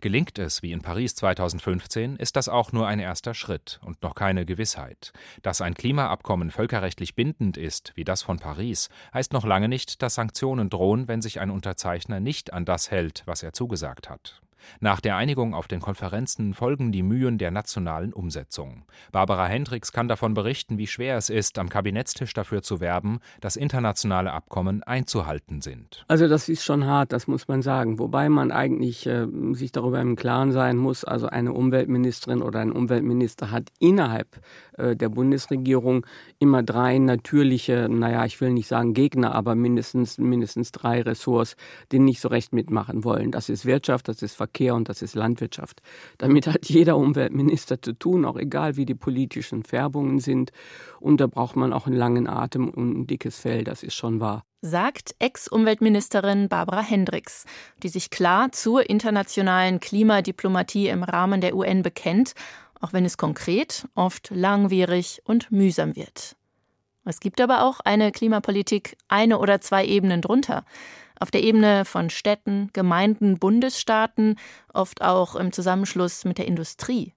Gelingt 0.00 0.38
es, 0.38 0.62
wie 0.62 0.72
in 0.72 0.82
Paris 0.82 1.14
2015, 1.14 2.16
ist 2.16 2.36
das 2.36 2.48
auch 2.48 2.72
nur 2.72 2.86
ein 2.86 2.98
erster 2.98 3.34
Schritt 3.34 3.80
und 3.84 4.02
noch 4.02 4.14
keine 4.14 4.46
Gewissheit. 4.46 5.12
Dass 5.42 5.60
ein 5.60 5.74
Klimaabkommen 5.74 6.50
völkerrechtlich 6.50 7.14
bindend 7.14 7.56
ist, 7.56 7.92
wie 7.94 8.04
das 8.04 8.22
von 8.22 8.38
Paris, 8.38 8.88
heißt 9.12 9.32
noch 9.32 9.44
lange 9.44 9.68
nicht, 9.68 10.02
dass 10.02 10.14
Sanktionen 10.14 10.70
drohen, 10.70 11.08
wenn 11.08 11.22
sich 11.22 11.40
ein 11.40 11.50
Unterzeichner 11.50 12.20
nicht 12.20 12.52
an 12.52 12.64
das 12.64 12.90
hält, 12.90 13.22
was 13.26 13.42
er 13.42 13.52
zugesagt 13.52 14.08
hat. 14.08 14.40
Nach 14.80 15.00
der 15.00 15.16
Einigung 15.16 15.54
auf 15.54 15.68
den 15.68 15.80
Konferenzen 15.80 16.54
folgen 16.54 16.92
die 16.92 17.02
Mühen 17.02 17.38
der 17.38 17.50
nationalen 17.50 18.12
Umsetzung. 18.12 18.84
Barbara 19.12 19.46
Hendricks 19.46 19.92
kann 19.92 20.08
davon 20.08 20.34
berichten, 20.34 20.78
wie 20.78 20.86
schwer 20.86 21.16
es 21.16 21.30
ist, 21.30 21.58
am 21.58 21.68
Kabinettstisch 21.68 22.32
dafür 22.34 22.62
zu 22.62 22.80
werben, 22.80 23.20
dass 23.40 23.56
internationale 23.56 24.32
Abkommen 24.32 24.82
einzuhalten 24.82 25.60
sind. 25.60 26.04
Also 26.08 26.28
das 26.28 26.48
ist 26.48 26.64
schon 26.64 26.86
hart, 26.86 27.12
das 27.12 27.26
muss 27.26 27.48
man 27.48 27.62
sagen. 27.62 27.98
Wobei 27.98 28.28
man 28.28 28.50
eigentlich 28.50 29.06
äh, 29.06 29.26
sich 29.52 29.72
darüber 29.72 30.00
im 30.00 30.16
Klaren 30.16 30.52
sein 30.52 30.76
muss, 30.76 31.04
also 31.04 31.26
eine 31.26 31.52
Umweltministerin 31.52 32.42
oder 32.42 32.60
ein 32.60 32.72
Umweltminister 32.72 33.50
hat 33.50 33.70
innerhalb 33.78 34.40
äh, 34.76 34.96
der 34.96 35.08
Bundesregierung 35.08 36.06
immer 36.38 36.62
drei 36.62 36.98
natürliche, 36.98 37.88
naja, 37.90 38.24
ich 38.24 38.40
will 38.40 38.50
nicht 38.50 38.68
sagen 38.68 38.94
Gegner, 38.94 39.34
aber 39.34 39.54
mindestens, 39.54 40.18
mindestens 40.18 40.72
drei 40.72 41.02
Ressorts, 41.02 41.56
die 41.92 41.98
nicht 41.98 42.20
so 42.20 42.28
recht 42.28 42.52
mitmachen 42.52 43.04
wollen. 43.04 43.30
Das 43.30 43.48
ist 43.48 43.66
Wirtschaft, 43.66 44.08
das 44.08 44.22
ist 44.22 44.34
Verkehr, 44.34 44.57
Verkehr 44.58 44.74
und 44.74 44.88
das 44.88 45.02
ist 45.02 45.14
Landwirtschaft. 45.14 45.82
Damit 46.18 46.48
hat 46.48 46.68
jeder 46.68 46.96
Umweltminister 46.96 47.80
zu 47.80 47.92
tun, 47.92 48.24
auch 48.24 48.36
egal 48.36 48.76
wie 48.76 48.86
die 48.86 48.96
politischen 48.96 49.62
Färbungen 49.62 50.18
sind. 50.18 50.50
Und 50.98 51.20
da 51.20 51.28
braucht 51.28 51.54
man 51.54 51.72
auch 51.72 51.86
einen 51.86 51.94
langen 51.94 52.26
Atem 52.26 52.68
und 52.68 52.98
ein 52.98 53.06
dickes 53.06 53.38
Fell, 53.38 53.62
das 53.62 53.84
ist 53.84 53.94
schon 53.94 54.18
wahr. 54.18 54.44
Sagt 54.60 55.14
Ex-Umweltministerin 55.20 56.48
Barbara 56.48 56.80
Hendricks, 56.80 57.44
die 57.84 57.88
sich 57.88 58.10
klar 58.10 58.50
zur 58.50 58.90
internationalen 58.90 59.78
Klimadiplomatie 59.78 60.88
im 60.88 61.04
Rahmen 61.04 61.40
der 61.40 61.54
UN 61.54 61.82
bekennt, 61.82 62.34
auch 62.80 62.92
wenn 62.92 63.04
es 63.04 63.16
konkret 63.16 63.86
oft 63.94 64.30
langwierig 64.34 65.22
und 65.24 65.52
mühsam 65.52 65.94
wird. 65.94 66.34
Es 67.04 67.20
gibt 67.20 67.40
aber 67.40 67.62
auch 67.62 67.78
eine 67.80 68.10
Klimapolitik 68.10 68.96
eine 69.06 69.38
oder 69.38 69.60
zwei 69.60 69.86
Ebenen 69.86 70.20
drunter 70.20 70.64
auf 71.20 71.30
der 71.30 71.42
Ebene 71.42 71.84
von 71.84 72.10
Städten, 72.10 72.70
Gemeinden, 72.72 73.38
Bundesstaaten, 73.38 74.36
oft 74.72 75.02
auch 75.02 75.36
im 75.36 75.52
Zusammenschluss 75.52 76.24
mit 76.24 76.38
der 76.38 76.46
Industrie. 76.46 77.14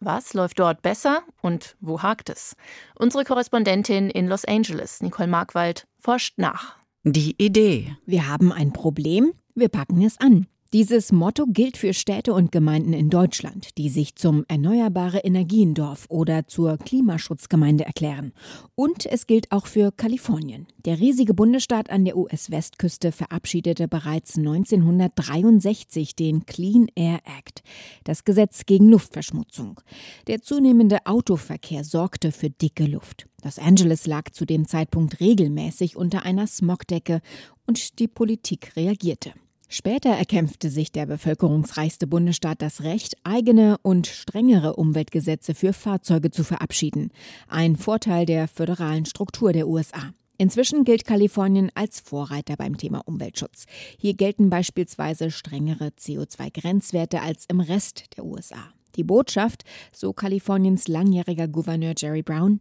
Was 0.00 0.32
läuft 0.32 0.60
dort 0.60 0.82
besser 0.82 1.22
und 1.42 1.76
wo 1.80 2.02
hakt 2.02 2.30
es? 2.30 2.54
Unsere 2.94 3.24
Korrespondentin 3.24 4.10
in 4.10 4.28
Los 4.28 4.44
Angeles, 4.44 5.00
Nicole 5.02 5.28
Markwald, 5.28 5.86
forscht 5.98 6.38
nach. 6.38 6.76
Die 7.02 7.34
Idee. 7.38 7.96
Wir 8.06 8.28
haben 8.28 8.52
ein 8.52 8.72
Problem, 8.72 9.32
wir 9.54 9.68
packen 9.68 10.02
es 10.02 10.20
an. 10.20 10.46
Dieses 10.74 11.12
Motto 11.12 11.46
gilt 11.46 11.78
für 11.78 11.94
Städte 11.94 12.34
und 12.34 12.52
Gemeinden 12.52 12.92
in 12.92 13.08
Deutschland, 13.08 13.78
die 13.78 13.88
sich 13.88 14.16
zum 14.16 14.44
Erneuerbare 14.48 15.20
Energiendorf 15.20 16.04
oder 16.10 16.46
zur 16.46 16.76
Klimaschutzgemeinde 16.76 17.86
erklären. 17.86 18.34
Und 18.74 19.06
es 19.06 19.26
gilt 19.26 19.50
auch 19.50 19.66
für 19.66 19.92
Kalifornien. 19.92 20.66
Der 20.84 21.00
riesige 21.00 21.32
Bundesstaat 21.32 21.88
an 21.88 22.04
der 22.04 22.18
US-Westküste 22.18 23.12
verabschiedete 23.12 23.88
bereits 23.88 24.36
1963 24.36 26.14
den 26.14 26.44
Clean 26.44 26.88
Air 26.94 27.20
Act, 27.24 27.62
das 28.04 28.24
Gesetz 28.24 28.66
gegen 28.66 28.90
Luftverschmutzung. 28.90 29.80
Der 30.26 30.42
zunehmende 30.42 31.06
Autoverkehr 31.06 31.82
sorgte 31.82 32.30
für 32.30 32.50
dicke 32.50 32.84
Luft. 32.84 33.26
Los 33.42 33.58
Angeles 33.58 34.06
lag 34.06 34.32
zu 34.32 34.44
dem 34.44 34.68
Zeitpunkt 34.68 35.18
regelmäßig 35.20 35.96
unter 35.96 36.24
einer 36.24 36.46
Smogdecke 36.46 37.22
und 37.66 38.00
die 38.00 38.08
Politik 38.08 38.76
reagierte. 38.76 39.32
Später 39.68 40.10
erkämpfte 40.10 40.70
sich 40.70 40.92
der 40.92 41.04
bevölkerungsreichste 41.04 42.06
Bundesstaat 42.06 42.62
das 42.62 42.82
Recht, 42.84 43.16
eigene 43.22 43.76
und 43.82 44.06
strengere 44.06 44.76
Umweltgesetze 44.76 45.54
für 45.54 45.74
Fahrzeuge 45.74 46.30
zu 46.30 46.42
verabschieden. 46.42 47.10
Ein 47.48 47.76
Vorteil 47.76 48.24
der 48.24 48.48
föderalen 48.48 49.04
Struktur 49.04 49.52
der 49.52 49.68
USA. 49.68 50.14
Inzwischen 50.38 50.84
gilt 50.84 51.04
Kalifornien 51.04 51.70
als 51.74 52.00
Vorreiter 52.00 52.56
beim 52.56 52.78
Thema 52.78 53.02
Umweltschutz. 53.04 53.66
Hier 53.98 54.14
gelten 54.14 54.48
beispielsweise 54.48 55.30
strengere 55.30 55.88
CO2-Grenzwerte 55.88 57.20
als 57.20 57.44
im 57.48 57.60
Rest 57.60 58.04
der 58.16 58.24
USA. 58.24 58.72
Die 58.96 59.04
Botschaft, 59.04 59.64
so 59.92 60.12
Kaliforniens 60.12 60.88
langjähriger 60.88 61.46
Gouverneur 61.46 61.94
Jerry 61.96 62.22
Brown. 62.22 62.60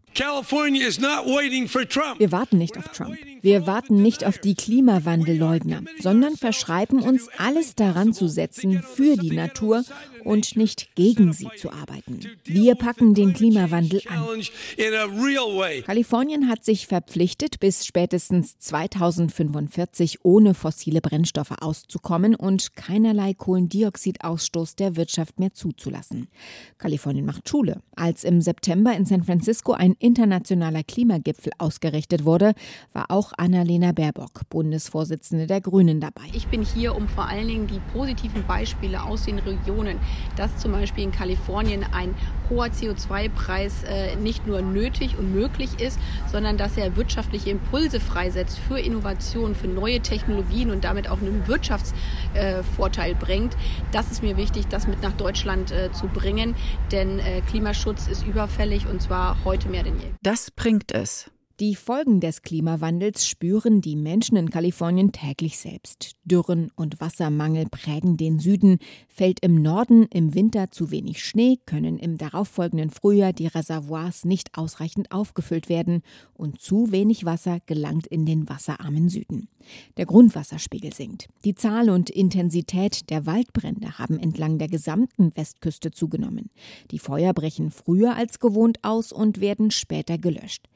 Wir 2.19 2.31
warten 2.31 2.57
nicht 2.57 2.77
auf 2.77 2.89
Trump. 2.89 3.15
Wir 3.41 3.67
warten 3.67 4.01
nicht 4.01 4.25
auf 4.25 4.37
die 4.37 4.55
Klimawandelleugner, 4.55 5.81
sondern 5.99 6.35
verschreiben 6.35 7.01
uns, 7.01 7.27
alles 7.37 7.75
daran 7.75 8.13
zu 8.13 8.27
setzen, 8.27 8.81
für 8.81 9.15
die 9.15 9.31
Natur 9.31 9.83
und 10.27 10.57
nicht 10.57 10.93
gegen 10.95 11.31
sie 11.31 11.47
zu 11.55 11.71
arbeiten. 11.71 12.19
Wir 12.43 12.75
packen 12.75 13.13
den 13.13 13.33
Klimawandel 13.33 14.01
an. 14.07 14.41
Kalifornien 15.85 16.49
hat 16.49 16.65
sich 16.65 16.87
verpflichtet, 16.87 17.59
bis 17.59 17.85
spätestens 17.85 18.57
2045 18.59 20.19
ohne 20.23 20.53
fossile 20.53 20.99
Brennstoffe 21.01 21.53
auszukommen 21.61 22.35
und 22.35 22.75
keinerlei 22.75 23.33
Kohlendioxidausstoß 23.33 24.75
der 24.75 24.97
Wirtschaft 24.97 25.39
mehr 25.39 25.53
zuzulassen. 25.53 26.27
Kalifornien 26.77 27.25
macht 27.25 27.47
Schule. 27.47 27.81
Als 27.95 28.23
im 28.25 28.41
September 28.41 28.93
in 28.95 29.05
San 29.05 29.23
Francisco 29.23 29.71
ein 29.71 29.95
internationaler 29.99 30.83
Klimagipfel 30.83 31.53
ausgerichtet 31.57 32.25
wurde, 32.25 32.53
war 32.91 33.11
auch 33.27 33.33
Annalena 33.37 33.91
Baerbock, 33.91 34.41
Bundesvorsitzende 34.49 35.47
der 35.47 35.61
Grünen, 35.61 35.99
dabei. 35.99 36.23
Ich 36.33 36.47
bin 36.47 36.63
hier, 36.63 36.95
um 36.95 37.07
vor 37.07 37.27
allen 37.27 37.47
Dingen 37.47 37.67
die 37.67 37.79
positiven 37.93 38.45
Beispiele 38.45 39.03
aus 39.03 39.25
den 39.25 39.39
Regionen, 39.39 39.99
dass 40.35 40.57
zum 40.57 40.71
Beispiel 40.71 41.05
in 41.05 41.11
Kalifornien 41.11 41.85
ein 41.91 42.15
hoher 42.49 42.67
CO2-Preis 42.67 43.83
äh, 43.83 44.15
nicht 44.17 44.47
nur 44.47 44.61
nötig 44.61 45.17
und 45.17 45.33
möglich 45.33 45.79
ist, 45.79 45.99
sondern 46.31 46.57
dass 46.57 46.77
er 46.77 46.95
wirtschaftliche 46.95 47.49
Impulse 47.49 47.99
freisetzt 47.99 48.59
für 48.59 48.79
Innovation, 48.79 49.55
für 49.55 49.67
neue 49.67 50.01
Technologien 50.01 50.71
und 50.71 50.83
damit 50.83 51.09
auch 51.09 51.19
einen 51.19 51.47
Wirtschaftsvorteil 51.47 53.11
äh, 53.11 53.15
bringt. 53.15 53.57
Das 53.91 54.11
ist 54.11 54.23
mir 54.23 54.37
wichtig, 54.37 54.67
das 54.67 54.87
mit 54.87 55.01
nach 55.01 55.13
Deutschland 55.13 55.71
äh, 55.71 55.91
zu 55.91 56.07
bringen, 56.07 56.55
denn 56.91 57.19
äh, 57.19 57.41
Klimaschutz 57.41 58.07
ist 58.07 58.25
überfällig 58.25 58.87
und 58.87 59.01
zwar 59.01 59.43
heute 59.43 59.69
mehr 59.69 59.83
denn 59.83 59.99
je. 59.99 60.07
Das 60.21 60.51
bringt 60.51 60.91
es. 60.91 61.31
Die 61.59 61.73
Folgen 61.73 62.19
des 62.19 62.43
Klimawandels 62.43 63.25
spüren 63.25 63.81
die 63.81 63.95
Menschen 63.95 64.37
in 64.37 64.51
Kalifornien 64.51 65.11
täglich 65.11 65.57
selbst. 65.57 66.11
Dürren 66.23 66.69
und 66.75 67.01
Wassermangel 67.01 67.65
prägen 67.65 68.15
den 68.15 68.37
Süden, 68.37 68.77
fällt 69.07 69.39
im 69.39 69.63
Norden 69.63 70.05
im 70.13 70.35
Winter 70.35 70.69
zu 70.69 70.91
wenig 70.91 71.25
Schnee, 71.25 71.57
können 71.65 71.97
im 71.97 72.19
darauffolgenden 72.19 72.91
Frühjahr 72.91 73.33
die 73.33 73.47
Reservoirs 73.47 74.23
nicht 74.23 74.55
ausreichend 74.55 75.11
aufgefüllt 75.11 75.67
werden 75.67 76.03
und 76.35 76.61
zu 76.61 76.91
wenig 76.91 77.25
Wasser 77.25 77.57
gelangt 77.65 78.05
in 78.05 78.27
den 78.27 78.47
wasserarmen 78.47 79.09
Süden. 79.09 79.47
Der 79.97 80.05
Grundwasserspiegel 80.05 80.93
sinkt. 80.93 81.27
Die 81.43 81.55
Zahl 81.55 81.89
und 81.89 82.11
Intensität 82.11 83.09
der 83.09 83.25
Waldbrände 83.25 83.97
haben 83.97 84.19
entlang 84.19 84.59
der 84.59 84.67
gesamten 84.67 85.35
Westküste 85.35 85.89
zugenommen. 85.89 86.51
Die 86.91 86.99
Feuer 86.99 87.33
brechen 87.33 87.71
früher 87.71 88.15
als 88.15 88.39
gewohnt 88.39 88.77
aus 88.83 89.11
und 89.11 89.41
werden 89.41 89.71
später 89.71 90.19
gelöscht. 90.19 90.69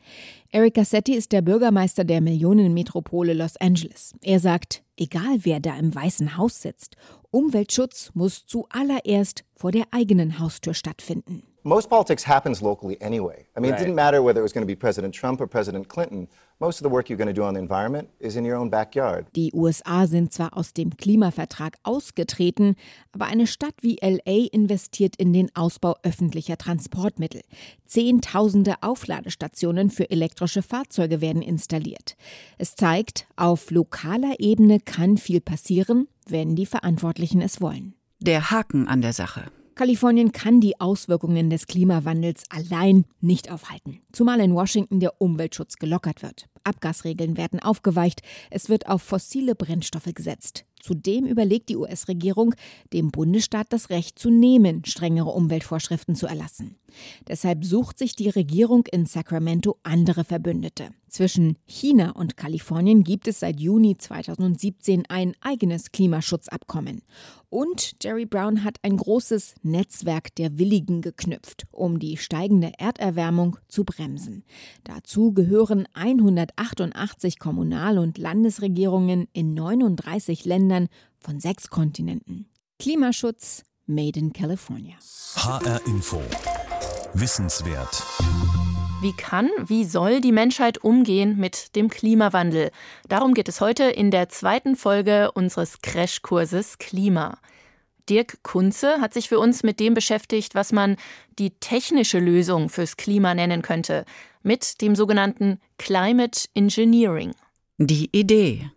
Eric 0.53 0.73
Gassetti 0.73 1.15
ist 1.15 1.31
der 1.31 1.41
Bürgermeister 1.41 2.03
der 2.03 2.19
Millionenmetropole 2.19 3.31
Los 3.33 3.55
Angeles. 3.55 4.13
Er 4.21 4.41
sagt, 4.41 4.83
egal 4.97 5.37
wer 5.43 5.61
da 5.61 5.77
im 5.77 5.95
Weißen 5.95 6.35
Haus 6.35 6.61
sitzt, 6.61 6.97
Umweltschutz 7.29 8.11
muss 8.15 8.45
zuallererst 8.47 9.45
vor 9.55 9.71
der 9.71 9.85
eigenen 9.91 10.39
Haustür 10.39 10.73
stattfinden. 10.73 11.43
Most 11.63 11.89
politics 11.89 12.27
happens 12.27 12.59
locally 12.59 12.97
anyway. 13.01 13.45
I 13.55 13.61
mean, 13.61 13.71
right. 13.71 13.79
it 13.79 13.87
didn't 13.87 13.95
matter 13.95 14.21
whether 14.21 14.41
it 14.41 14.43
was 14.43 14.51
going 14.51 14.67
to 14.67 14.67
be 14.67 14.75
President 14.75 15.15
Trump 15.15 15.39
or 15.39 15.47
President 15.47 15.87
Clinton. 15.87 16.27
Most 16.61 16.79
of 16.79 16.87
the 16.87 16.93
work 16.93 17.09
you're 17.09 17.17
going 17.17 17.27
to 17.27 17.33
do 17.33 17.43
on 17.43 17.55
the 17.55 17.59
environment 17.59 18.07
is 18.19 18.35
in 18.35 18.45
your 18.45 18.55
own 18.55 18.69
backyard. 18.69 19.25
Die 19.35 19.51
USA 19.51 20.05
sind 20.05 20.31
zwar 20.31 20.55
aus 20.55 20.73
dem 20.73 20.95
Klimavertrag 20.95 21.79
ausgetreten, 21.81 22.75
aber 23.13 23.25
eine 23.25 23.47
Stadt 23.47 23.73
wie 23.81 23.97
LA 23.99 24.45
investiert 24.51 25.15
in 25.15 25.33
den 25.33 25.49
Ausbau 25.55 25.95
öffentlicher 26.03 26.59
Transportmittel. 26.59 27.41
Zehntausende 27.87 28.75
Aufladestationen 28.81 29.89
für 29.89 30.11
elektrische 30.11 30.61
Fahrzeuge 30.61 31.19
werden 31.19 31.41
installiert. 31.41 32.15
Es 32.59 32.75
zeigt, 32.75 33.25
auf 33.35 33.71
lokaler 33.71 34.35
Ebene 34.37 34.79
kann 34.79 35.17
viel 35.17 35.41
passieren, 35.41 36.09
wenn 36.27 36.55
die 36.55 36.67
Verantwortlichen 36.67 37.41
es 37.41 37.59
wollen. 37.59 37.95
Der 38.19 38.51
Haken 38.51 38.87
an 38.87 39.01
der 39.01 39.13
Sache. 39.13 39.45
Kalifornien 39.75 40.31
kann 40.31 40.61
die 40.61 40.79
Auswirkungen 40.79 41.49
des 41.49 41.67
Klimawandels 41.67 42.43
allein 42.49 43.05
nicht 43.19 43.51
aufhalten, 43.51 44.01
zumal 44.11 44.39
in 44.39 44.53
Washington 44.53 44.99
der 44.99 45.21
Umweltschutz 45.21 45.75
gelockert 45.75 46.21
wird. 46.21 46.47
Abgasregeln 46.63 47.37
werden 47.37 47.59
aufgeweicht, 47.59 48.21
es 48.49 48.69
wird 48.69 48.87
auf 48.87 49.01
fossile 49.01 49.55
Brennstoffe 49.55 50.13
gesetzt. 50.13 50.65
Zudem 50.81 51.25
überlegt 51.25 51.69
die 51.69 51.77
US-Regierung, 51.77 52.55
dem 52.91 53.11
Bundesstaat 53.11 53.67
das 53.69 53.89
Recht 53.89 54.17
zu 54.17 54.29
nehmen, 54.29 54.83
strengere 54.83 55.29
Umweltvorschriften 55.29 56.15
zu 56.15 56.25
erlassen. 56.25 56.75
Deshalb 57.27 57.63
sucht 57.63 57.99
sich 57.99 58.15
die 58.15 58.29
Regierung 58.29 58.85
in 58.91 59.05
Sacramento 59.05 59.77
andere 59.83 60.23
Verbündete. 60.23 60.89
Zwischen 61.07 61.57
China 61.65 62.11
und 62.11 62.37
Kalifornien 62.37 63.03
gibt 63.03 63.27
es 63.27 63.41
seit 63.41 63.59
Juni 63.59 63.97
2017 63.97 65.03
ein 65.09 65.33
eigenes 65.41 65.91
Klimaschutzabkommen. 65.91 67.01
Und 67.49 67.95
Jerry 68.01 68.25
Brown 68.25 68.63
hat 68.63 68.77
ein 68.81 68.95
großes 68.95 69.55
Netzwerk 69.61 70.33
der 70.35 70.57
Willigen 70.57 71.01
geknüpft, 71.01 71.65
um 71.71 71.99
die 71.99 72.15
steigende 72.15 72.71
Erderwärmung 72.77 73.57
zu 73.67 73.83
bremsen. 73.83 74.45
Dazu 74.85 75.33
gehören 75.33 75.85
188 76.55 77.39
Kommunal- 77.39 77.97
und 77.97 78.17
Landesregierungen 78.17 79.27
in 79.33 79.53
39 79.53 80.45
Ländern 80.45 80.87
von 81.19 81.39
sechs 81.39 81.69
Kontinenten. 81.69 82.47
Klimaschutz 82.79 83.63
Made 83.87 84.19
in 84.19 84.31
California. 84.33 84.95
HR 85.35 85.81
Info. 85.85 86.21
Wissenswert. 87.13 88.03
Wie 89.01 89.13
kann, 89.13 89.49
wie 89.65 89.83
soll 89.83 90.21
die 90.21 90.31
Menschheit 90.31 90.77
umgehen 90.77 91.37
mit 91.37 91.75
dem 91.75 91.89
Klimawandel? 91.89 92.71
Darum 93.09 93.33
geht 93.33 93.49
es 93.49 93.59
heute 93.59 93.85
in 93.85 94.11
der 94.11 94.29
zweiten 94.29 94.75
Folge 94.75 95.31
unseres 95.31 95.81
Crashkurses 95.81 96.77
Klima. 96.77 97.39
Dirk 98.09 98.43
Kunze 98.43 99.01
hat 99.01 99.13
sich 99.13 99.27
für 99.27 99.39
uns 99.39 99.63
mit 99.63 99.79
dem 99.79 99.93
beschäftigt, 99.93 100.55
was 100.55 100.71
man 100.71 100.97
die 101.39 101.51
technische 101.51 102.19
Lösung 102.19 102.69
fürs 102.69 102.97
Klima 102.97 103.33
nennen 103.33 103.61
könnte, 103.61 104.05
mit 104.43 104.81
dem 104.81 104.95
sogenannten 104.95 105.59
Climate 105.77 106.47
Engineering. 106.53 107.33
Die 107.77 108.09
Idee. 108.11 108.71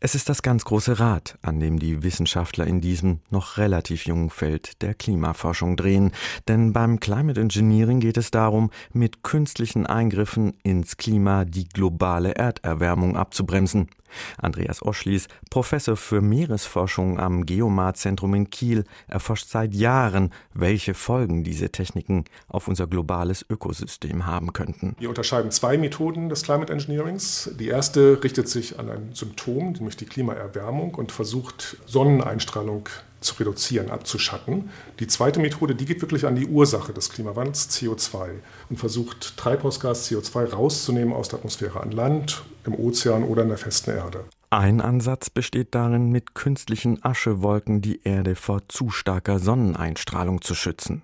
Es 0.00 0.14
ist 0.14 0.28
das 0.28 0.42
ganz 0.42 0.64
große 0.64 1.00
Rad, 1.00 1.36
an 1.42 1.58
dem 1.58 1.80
die 1.80 2.04
Wissenschaftler 2.04 2.68
in 2.68 2.80
diesem 2.80 3.18
noch 3.30 3.56
relativ 3.56 4.06
jungen 4.06 4.30
Feld 4.30 4.80
der 4.80 4.94
Klimaforschung 4.94 5.76
drehen. 5.76 6.12
Denn 6.46 6.72
beim 6.72 7.00
Climate 7.00 7.40
Engineering 7.40 7.98
geht 7.98 8.16
es 8.16 8.30
darum, 8.30 8.70
mit 8.92 9.24
künstlichen 9.24 9.86
Eingriffen 9.86 10.54
ins 10.62 10.98
Klima 10.98 11.44
die 11.44 11.68
globale 11.68 12.36
Erderwärmung 12.36 13.16
abzubremsen. 13.16 13.88
Andreas 14.36 14.82
Oschlies, 14.82 15.28
Professor 15.50 15.96
für 15.96 16.20
Meeresforschung 16.20 17.18
am 17.18 17.46
Geomar-Zentrum 17.46 18.34
in 18.34 18.50
Kiel, 18.50 18.84
erforscht 19.06 19.48
seit 19.48 19.74
Jahren, 19.74 20.32
welche 20.54 20.94
Folgen 20.94 21.44
diese 21.44 21.70
Techniken 21.70 22.24
auf 22.48 22.68
unser 22.68 22.86
globales 22.86 23.44
Ökosystem 23.48 24.26
haben 24.26 24.52
könnten. 24.52 24.96
Wir 24.98 25.08
unterscheiden 25.08 25.50
zwei 25.50 25.78
Methoden 25.78 26.28
des 26.28 26.42
Climate 26.42 26.72
Engineerings. 26.72 27.50
Die 27.58 27.68
erste 27.68 28.22
richtet 28.22 28.48
sich 28.48 28.78
an 28.78 28.90
ein 28.90 29.10
Symptom, 29.14 29.72
nämlich 29.72 29.96
die 29.96 30.06
Klimaerwärmung 30.06 30.94
und 30.94 31.12
versucht 31.12 31.76
Sonneneinstrahlung 31.86 32.88
zu 33.20 33.34
reduzieren, 33.34 33.90
abzuschatten. 33.90 34.70
Die 35.00 35.06
zweite 35.06 35.40
Methode, 35.40 35.74
die 35.74 35.84
geht 35.84 36.00
wirklich 36.00 36.26
an 36.26 36.36
die 36.36 36.46
Ursache 36.46 36.92
des 36.92 37.10
Klimawandels, 37.10 37.70
CO2, 37.70 38.30
und 38.70 38.76
versucht 38.76 39.36
Treibhausgas 39.36 40.10
CO2 40.10 40.52
rauszunehmen 40.52 41.12
aus 41.12 41.28
der 41.28 41.38
Atmosphäre 41.38 41.80
an 41.80 41.90
Land, 41.90 42.44
im 42.64 42.74
Ozean 42.74 43.24
oder 43.24 43.42
in 43.42 43.48
der 43.48 43.58
festen 43.58 43.90
Erde. 43.90 44.24
Ein 44.50 44.80
Ansatz 44.80 45.28
besteht 45.28 45.74
darin, 45.74 46.10
mit 46.10 46.34
künstlichen 46.34 47.04
Aschewolken 47.04 47.82
die 47.82 48.02
Erde 48.04 48.34
vor 48.34 48.62
zu 48.68 48.90
starker 48.90 49.38
Sonneneinstrahlung 49.38 50.40
zu 50.40 50.54
schützen. 50.54 51.02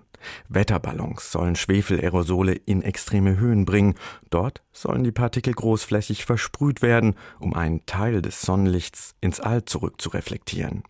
Wetterballons 0.49 1.31
sollen 1.31 1.55
Schwefelaerosole 1.55 2.53
in 2.53 2.81
extreme 2.81 3.37
Höhen 3.37 3.65
bringen. 3.65 3.95
Dort 4.31 4.63
sollen 4.73 5.03
die 5.03 5.11
Partikel 5.11 5.53
großflächig 5.53 6.25
versprüht 6.25 6.81
werden, 6.81 7.15
um 7.39 7.53
einen 7.53 7.85
Teil 7.85 8.23
des 8.23 8.41
Sonnenlichts 8.41 9.13
ins 9.21 9.39
All 9.39 9.65
zurück 9.65 10.01
zu 10.01 10.09
reflektieren. 10.09 10.83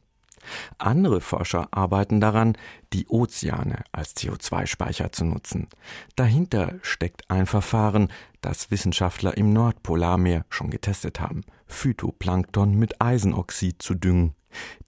Andere 0.78 1.22
Forscher 1.22 1.68
arbeiten 1.72 2.20
daran, 2.20 2.58
die 2.94 3.08
Ozeane 3.08 3.84
als 3.92 4.16
CO2-Speicher 4.16 5.12
zu 5.12 5.26
nutzen. 5.26 5.68
Dahinter 6.16 6.74
steckt 6.82 7.30
ein 7.30 7.46
Verfahren, 7.46 8.10
das 8.42 8.72
Wissenschaftler 8.72 9.38
im 9.38 9.54
Nordpolarmeer 9.54 10.46
schon 10.50 10.70
getestet 10.70 11.20
haben, 11.20 11.42
Phytoplankton 11.68 12.76
mit 12.76 13.02
Eisenoxid 13.02 13.82
zu 13.82 13.96
düngen. 13.96 14.36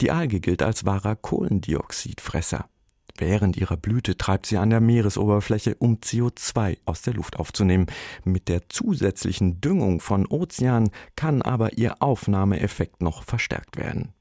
Die 0.01 0.11
Alge 0.11 0.39
gilt 0.39 0.61
als 0.61 0.85
wahrer 0.85 1.15
Kohlendioxidfresser. 1.15 2.69
Während 3.17 3.57
ihrer 3.57 3.77
Blüte 3.77 4.15
treibt 4.15 4.45
sie 4.45 4.57
an 4.57 4.69
der 4.69 4.79
Meeresoberfläche, 4.79 5.75
um 5.79 5.95
CO2 5.95 6.77
aus 6.85 7.01
der 7.01 7.15
Luft 7.15 7.37
aufzunehmen. 7.37 7.87
Mit 8.23 8.47
der 8.47 8.69
zusätzlichen 8.69 9.59
Düngung 9.59 9.99
von 9.99 10.27
Ozeanen 10.27 10.91
kann 11.15 11.41
aber 11.41 11.77
ihr 11.77 12.01
Aufnahmeeffekt 12.01 13.01
noch 13.01 13.23
verstärkt 13.23 13.77
werden. 13.77 14.13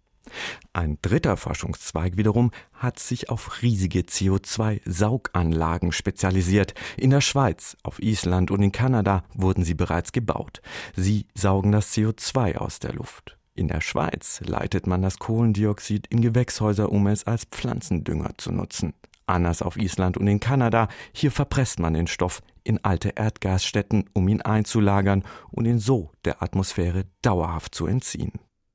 Ein 0.72 0.98
dritter 1.02 1.36
Forschungszweig 1.36 2.16
wiederum 2.16 2.50
hat 2.72 2.98
sich 2.98 3.30
auf 3.30 3.62
riesige 3.62 4.00
CO2-Sauganlagen 4.00 5.92
spezialisiert. 5.92 6.74
In 6.96 7.10
der 7.10 7.20
Schweiz, 7.20 7.76
auf 7.82 8.00
Island 8.00 8.50
und 8.50 8.62
in 8.62 8.72
Kanada 8.72 9.24
wurden 9.34 9.64
sie 9.64 9.74
bereits 9.74 10.12
gebaut. 10.12 10.60
Sie 10.94 11.26
saugen 11.34 11.72
das 11.72 11.94
CO2 11.94 12.56
aus 12.56 12.78
der 12.78 12.92
Luft. 12.92 13.36
In 13.54 13.68
der 13.68 13.80
Schweiz 13.80 14.42
leitet 14.44 14.86
man 14.86 15.00
das 15.00 15.18
Kohlendioxid 15.18 16.06
in 16.08 16.20
Gewächshäuser, 16.20 16.92
um 16.92 17.06
es 17.06 17.24
als 17.24 17.44
Pflanzendünger 17.44 18.32
zu 18.36 18.52
nutzen. 18.52 18.92
Anders 19.24 19.62
auf 19.62 19.76
Island 19.76 20.18
und 20.18 20.28
in 20.28 20.40
Kanada, 20.40 20.88
hier 21.12 21.32
verpresst 21.32 21.80
man 21.80 21.94
den 21.94 22.06
Stoff 22.06 22.42
in 22.64 22.84
alte 22.84 23.10
Erdgasstätten, 23.16 24.10
um 24.12 24.28
ihn 24.28 24.42
einzulagern 24.42 25.24
und 25.50 25.64
ihn 25.64 25.78
so 25.78 26.10
der 26.24 26.42
Atmosphäre 26.42 27.04
dauerhaft 27.22 27.74
zu 27.74 27.86
entziehen. 27.86 28.32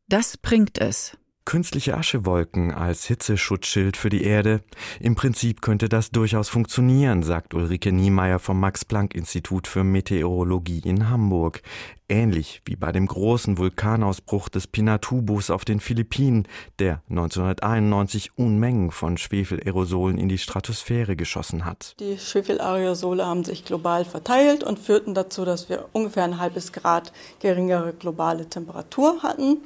Das 0.08 0.38
bringt 0.38 0.80
es. 0.80 1.18
Künstliche 1.52 1.98
Aschewolken 1.98 2.72
als 2.74 3.04
Hitzeschutzschild 3.08 3.98
für 3.98 4.08
die 4.08 4.24
Erde. 4.24 4.62
Im 5.02 5.16
Prinzip 5.16 5.62
könnte 5.62 5.90
das 5.90 6.10
durchaus 6.10 6.48
funktionieren, 6.48 7.24
sagt 7.24 7.54
Ulrike 7.54 7.92
Niemeyer 7.92 8.40
vom 8.40 8.58
Max-Planck-Institut 8.62 9.68
für 9.68 9.84
Meteorologie 9.84 10.80
in 10.86 11.10
Hamburg. 11.10 11.62
Ähnlich 12.12 12.62
wie 12.66 12.76
bei 12.76 12.92
dem 12.92 13.08
großen 13.08 13.58
Vulkanausbruch 13.58 14.50
des 14.50 14.68
Pinatubos 14.68 15.50
auf 15.50 15.64
den 15.64 15.80
Philippinen, 15.80 16.46
der 16.78 17.02
1991 17.10 18.38
Unmengen 18.38 18.92
von 18.92 19.16
Schwefelaerosolen 19.18 20.18
in 20.18 20.28
die 20.28 20.38
Stratosphäre 20.38 21.16
geschossen 21.16 21.64
hat. 21.64 21.96
Die 22.02 22.20
Schwefelaerosole 22.20 23.26
haben 23.26 23.46
sich 23.46 23.64
global 23.64 24.04
verteilt 24.04 24.62
und 24.62 24.78
führten 24.78 25.14
dazu, 25.14 25.46
dass 25.46 25.70
wir 25.70 25.86
ungefähr 25.94 26.26
ein 26.26 26.38
halbes 26.38 26.74
Grad 26.74 27.14
geringere 27.40 27.94
globale 27.94 28.50
Temperatur 28.50 29.24
hatten. 29.24 29.60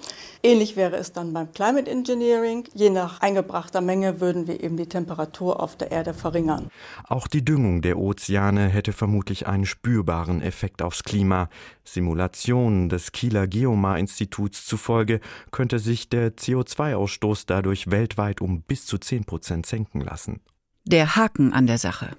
Ähnlich 0.43 0.75
wäre 0.75 0.97
es 0.97 1.13
dann 1.13 1.33
beim 1.33 1.51
Climate 1.51 1.89
Engineering. 1.89 2.65
Je 2.75 2.91
nach 2.91 3.21
eingebrachter 3.21 3.81
Menge 3.81 4.21
würden 4.21 4.45
wir 4.45 4.63
eben 4.63 4.77
die 4.77 4.85
Temperatur 4.85 5.59
auf 5.59 5.77
der 5.77 5.89
Erde 5.89 6.13
verringern. 6.13 6.69
Auch 7.07 7.25
die 7.25 7.43
Düngung 7.43 7.81
der 7.81 7.97
Ozeane 7.97 8.67
hätte 8.67 8.93
vermutlich 8.93 9.47
einen 9.47 9.65
spürbaren 9.65 10.43
Effekt 10.43 10.83
aufs 10.83 11.01
Klima. 11.01 11.49
Simulationen 12.35 12.89
des 12.89 13.11
Kieler 13.13 13.47
Geomar-Instituts 13.47 14.65
zufolge 14.65 15.21
könnte 15.51 15.79
sich 15.79 16.09
der 16.09 16.35
CO2-Ausstoß 16.35 17.45
dadurch 17.47 17.89
weltweit 17.91 18.41
um 18.41 18.61
bis 18.61 18.85
zu 18.85 18.97
10 18.97 19.23
Prozent 19.23 19.65
senken 19.65 20.01
lassen. 20.01 20.41
Der 20.83 21.15
Haken 21.15 21.53
an 21.53 21.65
der 21.65 21.77
Sache. 21.77 22.15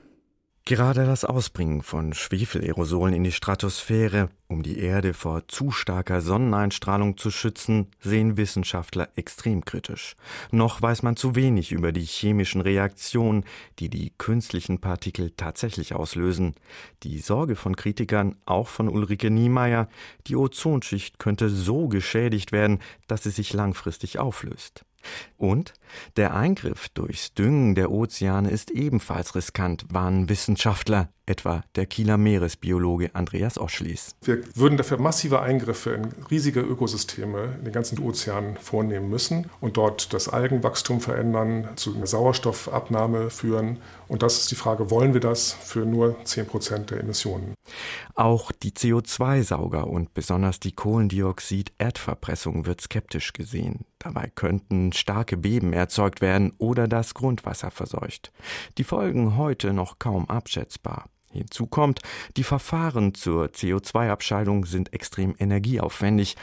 Gerade 0.68 1.06
das 1.06 1.24
Ausbringen 1.24 1.80
von 1.80 2.12
Schwefelaerosolen 2.12 3.14
in 3.14 3.22
die 3.22 3.30
Stratosphäre, 3.30 4.30
um 4.48 4.64
die 4.64 4.80
Erde 4.80 5.14
vor 5.14 5.46
zu 5.46 5.70
starker 5.70 6.20
Sonneneinstrahlung 6.20 7.16
zu 7.16 7.30
schützen, 7.30 7.86
sehen 8.00 8.36
Wissenschaftler 8.36 9.08
extrem 9.14 9.64
kritisch. 9.64 10.16
Noch 10.50 10.82
weiß 10.82 11.04
man 11.04 11.14
zu 11.14 11.36
wenig 11.36 11.70
über 11.70 11.92
die 11.92 12.04
chemischen 12.04 12.60
Reaktionen, 12.60 13.44
die 13.78 13.88
die 13.88 14.12
künstlichen 14.18 14.80
Partikel 14.80 15.30
tatsächlich 15.36 15.94
auslösen. 15.94 16.56
Die 17.04 17.20
Sorge 17.20 17.54
von 17.54 17.76
Kritikern, 17.76 18.34
auch 18.44 18.66
von 18.66 18.88
Ulrike 18.88 19.30
Niemeyer, 19.30 19.88
die 20.26 20.34
Ozonschicht 20.34 21.20
könnte 21.20 21.48
so 21.48 21.86
geschädigt 21.86 22.50
werden, 22.50 22.80
dass 23.06 23.22
sie 23.22 23.30
sich 23.30 23.52
langfristig 23.52 24.18
auflöst. 24.18 24.85
Und 25.36 25.74
der 26.16 26.34
Eingriff 26.34 26.88
durchs 26.90 27.34
Düngen 27.34 27.74
der 27.74 27.90
Ozeane 27.90 28.50
ist 28.50 28.70
ebenfalls 28.70 29.34
riskant, 29.34 29.86
warnen 29.90 30.28
Wissenschaftler, 30.28 31.08
etwa 31.26 31.62
der 31.74 31.86
Kieler 31.86 32.16
Meeresbiologe 32.16 33.10
Andreas 33.14 33.58
Oschlies. 33.58 34.14
Wir 34.22 34.42
würden 34.54 34.78
dafür 34.78 34.98
massive 34.98 35.40
Eingriffe 35.40 35.90
in 35.90 36.12
riesige 36.30 36.60
Ökosysteme 36.60 37.56
in 37.58 37.64
den 37.64 37.72
ganzen 37.72 37.98
Ozeanen 37.98 38.56
vornehmen 38.56 39.10
müssen 39.10 39.50
und 39.60 39.76
dort 39.76 40.12
das 40.12 40.28
Algenwachstum 40.28 41.00
verändern, 41.00 41.68
zu 41.76 41.94
einer 41.94 42.06
Sauerstoffabnahme 42.06 43.30
führen. 43.30 43.78
Und 44.08 44.22
das 44.22 44.38
ist 44.38 44.50
die 44.50 44.54
Frage, 44.54 44.90
wollen 44.90 45.14
wir 45.14 45.20
das 45.20 45.52
für 45.52 45.80
nur 45.80 46.16
10 46.24 46.46
Prozent 46.46 46.90
der 46.90 47.00
Emissionen? 47.00 47.54
Auch 48.14 48.52
die 48.52 48.70
CO2-Sauger 48.70 49.86
und 49.86 50.14
besonders 50.14 50.60
die 50.60 50.72
Kohlendioxid-Erdverpressung 50.72 52.66
wird 52.66 52.80
skeptisch 52.80 53.32
gesehen. 53.32 53.84
Dabei 53.98 54.30
könnten 54.34 54.92
starke 54.92 55.36
Beben 55.36 55.72
erzeugt 55.72 56.20
werden 56.20 56.52
oder 56.58 56.86
das 56.86 57.14
Grundwasser 57.14 57.70
verseucht. 57.70 58.32
Die 58.78 58.84
Folgen 58.84 59.36
heute 59.36 59.72
noch 59.72 59.98
kaum 59.98 60.28
abschätzbar. 60.30 61.06
Hinzu 61.32 61.66
kommt, 61.66 62.00
die 62.36 62.44
Verfahren 62.44 63.14
zur 63.14 63.46
CO2-Abscheidung 63.46 64.64
sind 64.64 64.92
extrem 64.92 65.34
energieaufwendig. 65.38 66.36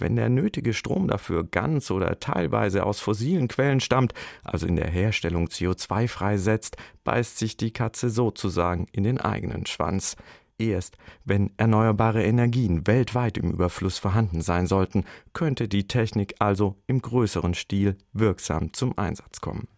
Wenn 0.00 0.16
der 0.16 0.28
nötige 0.28 0.72
Strom 0.72 1.08
dafür 1.08 1.44
ganz 1.44 1.90
oder 1.90 2.18
teilweise 2.18 2.84
aus 2.84 3.00
fossilen 3.00 3.48
Quellen 3.48 3.80
stammt, 3.80 4.14
also 4.42 4.66
in 4.66 4.76
der 4.76 4.88
Herstellung 4.88 5.46
CO2 5.46 6.08
freisetzt, 6.08 6.76
beißt 7.04 7.38
sich 7.38 7.56
die 7.56 7.72
Katze 7.72 8.10
sozusagen 8.10 8.86
in 8.92 9.04
den 9.04 9.20
eigenen 9.20 9.66
Schwanz. 9.66 10.16
Erst 10.58 10.98
wenn 11.24 11.50
erneuerbare 11.56 12.22
Energien 12.22 12.86
weltweit 12.86 13.38
im 13.38 13.50
Überfluss 13.50 13.98
vorhanden 13.98 14.42
sein 14.42 14.66
sollten, 14.66 15.04
könnte 15.32 15.68
die 15.68 15.86
Technik 15.86 16.34
also 16.38 16.76
im 16.86 17.00
größeren 17.00 17.54
Stil 17.54 17.96
wirksam 18.12 18.72
zum 18.72 18.96
Einsatz 18.98 19.40
kommen. 19.40 19.68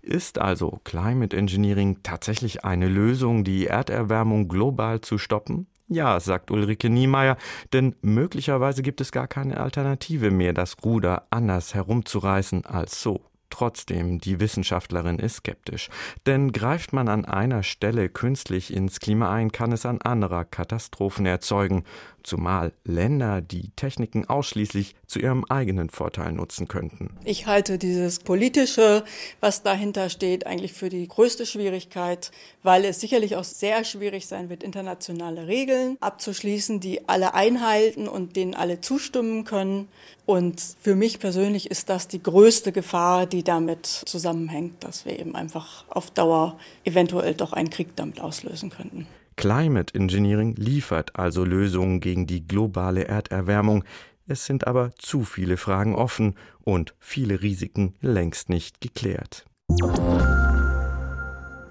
Ist 0.00 0.38
also 0.38 0.80
Climate 0.84 1.36
Engineering 1.36 1.98
tatsächlich 2.02 2.64
eine 2.64 2.88
Lösung, 2.88 3.44
die 3.44 3.66
Erderwärmung 3.66 4.48
global 4.48 5.00
zu 5.00 5.18
stoppen? 5.18 5.66
Ja, 5.92 6.18
sagt 6.20 6.50
Ulrike 6.50 6.88
Niemeyer, 6.88 7.36
denn 7.74 7.94
möglicherweise 8.00 8.82
gibt 8.82 9.02
es 9.02 9.12
gar 9.12 9.28
keine 9.28 9.58
Alternative 9.58 10.30
mehr, 10.30 10.54
das 10.54 10.76
Ruder 10.82 11.26
anders 11.28 11.74
herumzureißen 11.74 12.64
als 12.64 13.02
so. 13.02 13.20
Trotzdem, 13.50 14.18
die 14.18 14.40
Wissenschaftlerin 14.40 15.18
ist 15.18 15.36
skeptisch. 15.36 15.90
Denn 16.24 16.52
greift 16.52 16.94
man 16.94 17.08
an 17.08 17.26
einer 17.26 17.62
Stelle 17.62 18.08
künstlich 18.08 18.72
ins 18.72 18.98
Klima 19.00 19.30
ein, 19.30 19.52
kann 19.52 19.72
es 19.72 19.84
an 19.84 20.00
anderer 20.00 20.46
Katastrophen 20.46 21.26
erzeugen 21.26 21.84
zumal 22.22 22.72
Länder 22.84 23.40
die 23.40 23.70
Techniken 23.76 24.28
ausschließlich 24.28 24.94
zu 25.06 25.18
ihrem 25.18 25.44
eigenen 25.44 25.90
Vorteil 25.90 26.32
nutzen 26.32 26.68
könnten. 26.68 27.10
Ich 27.24 27.46
halte 27.46 27.78
dieses 27.78 28.18
Politische, 28.20 29.04
was 29.40 29.62
dahinter 29.62 30.08
steht, 30.08 30.46
eigentlich 30.46 30.72
für 30.72 30.88
die 30.88 31.06
größte 31.06 31.46
Schwierigkeit, 31.46 32.30
weil 32.62 32.84
es 32.84 33.00
sicherlich 33.00 33.36
auch 33.36 33.44
sehr 33.44 33.84
schwierig 33.84 34.26
sein 34.26 34.48
wird, 34.48 34.62
internationale 34.62 35.46
Regeln 35.46 35.96
abzuschließen, 36.00 36.80
die 36.80 37.08
alle 37.08 37.34
einhalten 37.34 38.08
und 38.08 38.36
denen 38.36 38.54
alle 38.54 38.80
zustimmen 38.80 39.44
können. 39.44 39.88
Und 40.24 40.62
für 40.80 40.94
mich 40.94 41.18
persönlich 41.18 41.70
ist 41.70 41.88
das 41.88 42.08
die 42.08 42.22
größte 42.22 42.72
Gefahr, 42.72 43.26
die 43.26 43.42
damit 43.42 43.86
zusammenhängt, 43.86 44.84
dass 44.84 45.04
wir 45.04 45.18
eben 45.18 45.34
einfach 45.34 45.84
auf 45.88 46.10
Dauer 46.10 46.58
eventuell 46.84 47.34
doch 47.34 47.52
einen 47.52 47.70
Krieg 47.70 47.96
damit 47.96 48.20
auslösen 48.20 48.70
könnten. 48.70 49.06
Climate 49.36 49.94
Engineering 49.94 50.54
liefert 50.56 51.16
also 51.16 51.44
Lösungen 51.44 52.00
gegen 52.00 52.26
die 52.26 52.46
globale 52.46 53.06
Erderwärmung. 53.06 53.84
Es 54.26 54.46
sind 54.46 54.66
aber 54.66 54.92
zu 54.98 55.24
viele 55.24 55.56
Fragen 55.56 55.94
offen 55.94 56.36
und 56.60 56.94
viele 56.98 57.42
Risiken 57.42 57.94
längst 58.00 58.48
nicht 58.48 58.80
geklärt. 58.80 59.44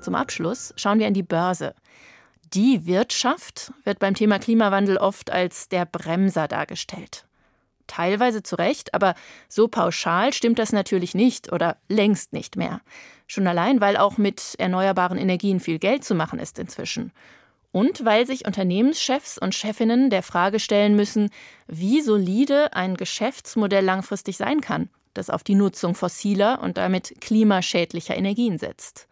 Zum 0.02 0.15
Abschluss 0.15 0.74
schauen 0.76 1.00
wir 1.00 1.08
an 1.08 1.13
die 1.13 1.24
Börse. 1.24 1.76
Die 2.54 2.86
Wirtschaft 2.86 3.71
wird 3.86 4.00
beim 4.00 4.15
Thema 4.15 4.39
Klimawandel 4.39 4.97
oft 4.97 5.32
als 5.32 5.69
der 5.69 5.86
Bremser 5.86 6.47
dargestellt. 6.47 7.26
Teilweise 7.88 8.43
zu 8.43 8.56
Recht, 8.56 8.93
aber 8.93 9.15
so 9.47 9.67
pauschal 9.67 10.34
stimmt 10.34 10.60
das 10.60 10.71
natürlich 10.71 11.13
nicht 11.13 11.52
oder 11.52 11.78
längst 11.88 12.34
nicht 12.34 12.58
mehr. 12.58 12.82
Schon 13.28 13.47
allein, 13.47 13.80
weil 13.80 13.95
auch 13.95 14.17
mit 14.17 14.56
erneuerbaren 14.58 15.17
Energien 15.17 15.60
viel 15.60 15.80
Geld 15.80 16.04
zu 16.04 16.15
machen 16.15 16.39
ist 16.39 16.60
inzwischen 16.60 17.12
und 17.71 18.03
weil 18.05 18.25
sich 18.25 18.45
Unternehmenschefs 18.45 19.38
und 19.38 19.55
Chefinnen 19.55 20.10
der 20.10 20.23
Frage 20.23 20.60
stellen 20.60 20.95
müssen, 20.95 21.29
wie 21.67 22.01
solide 22.01 22.73
ein 22.73 22.97
Geschäftsmodell 22.97 23.84
langfristig 23.84 24.38
sein 24.38 24.62
kann, 24.62 24.89
das 25.13 25.29
auf 25.29 25.43
die 25.43 25.55
Nutzung 25.55 25.95
fossiler 25.95 26.62
und 26.62 26.77
damit 26.77 27.21
klimaschädlicher 27.21 28.15
Energien 28.15 28.57
setzt. 28.57 29.07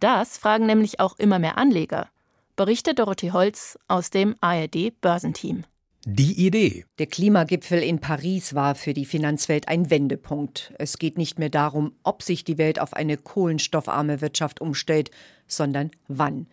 Das 0.00 0.38
fragen 0.38 0.66
nämlich 0.66 1.00
auch 1.00 1.18
immer 1.18 1.38
mehr 1.38 1.58
Anleger, 1.58 2.08
berichtet 2.56 2.98
Dorothee 2.98 3.32
Holz 3.32 3.78
aus 3.88 4.10
dem 4.10 4.36
ARD 4.40 5.00
Börsenteam. 5.00 5.64
Die 6.06 6.46
Idee. 6.46 6.86
Der 6.98 7.06
Klimagipfel 7.06 7.82
in 7.82 7.98
Paris 7.98 8.54
war 8.54 8.74
für 8.76 8.94
die 8.94 9.04
Finanzwelt 9.04 9.68
ein 9.68 9.90
Wendepunkt. 9.90 10.72
Es 10.78 10.98
geht 10.98 11.18
nicht 11.18 11.38
mehr 11.38 11.50
darum, 11.50 11.92
ob 12.02 12.22
sich 12.22 12.44
die 12.44 12.56
Welt 12.56 12.80
auf 12.80 12.94
eine 12.94 13.16
kohlenstoffarme 13.16 14.20
Wirtschaft 14.20 14.60
umstellt, 14.60 15.10
sondern 15.46 15.90
wann. 16.06 16.46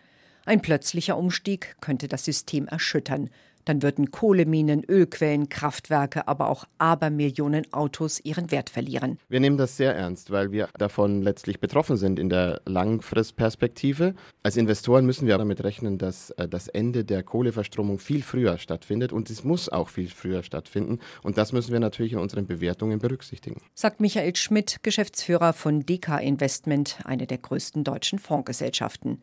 Ein 0.46 0.62
plötzlicher 0.62 1.18
Umstieg 1.18 1.74
könnte 1.80 2.06
das 2.06 2.24
System 2.24 2.68
erschüttern. 2.68 3.30
Dann 3.64 3.82
würden 3.82 4.12
Kohleminen, 4.12 4.84
Ölquellen, 4.84 5.48
Kraftwerke, 5.48 6.28
aber 6.28 6.50
auch 6.50 6.66
Abermillionen 6.78 7.72
Autos 7.72 8.20
ihren 8.20 8.52
Wert 8.52 8.70
verlieren. 8.70 9.18
Wir 9.28 9.40
nehmen 9.40 9.56
das 9.56 9.76
sehr 9.76 9.92
ernst, 9.92 10.30
weil 10.30 10.52
wir 10.52 10.68
davon 10.78 11.20
letztlich 11.20 11.58
betroffen 11.58 11.96
sind 11.96 12.20
in 12.20 12.28
der 12.28 12.60
Langfristperspektive. 12.64 14.14
Als 14.44 14.56
Investoren 14.56 15.04
müssen 15.04 15.26
wir 15.26 15.36
damit 15.36 15.64
rechnen, 15.64 15.98
dass 15.98 16.30
äh, 16.30 16.46
das 16.46 16.68
Ende 16.68 17.04
der 17.04 17.24
Kohleverstromung 17.24 17.98
viel 17.98 18.22
früher 18.22 18.56
stattfindet 18.58 19.12
und 19.12 19.28
es 19.30 19.42
muss 19.42 19.68
auch 19.68 19.88
viel 19.88 20.10
früher 20.10 20.44
stattfinden. 20.44 21.00
Und 21.24 21.36
das 21.36 21.52
müssen 21.52 21.72
wir 21.72 21.80
natürlich 21.80 22.12
in 22.12 22.20
unseren 22.20 22.46
Bewertungen 22.46 23.00
berücksichtigen. 23.00 23.60
Sagt 23.74 23.98
Michael 23.98 24.36
Schmidt, 24.36 24.84
Geschäftsführer 24.84 25.52
von 25.52 25.84
DK 25.84 26.20
Investment, 26.20 26.98
eine 27.02 27.26
der 27.26 27.38
größten 27.38 27.82
deutschen 27.82 28.20
Fondsgesellschaften. 28.20 29.20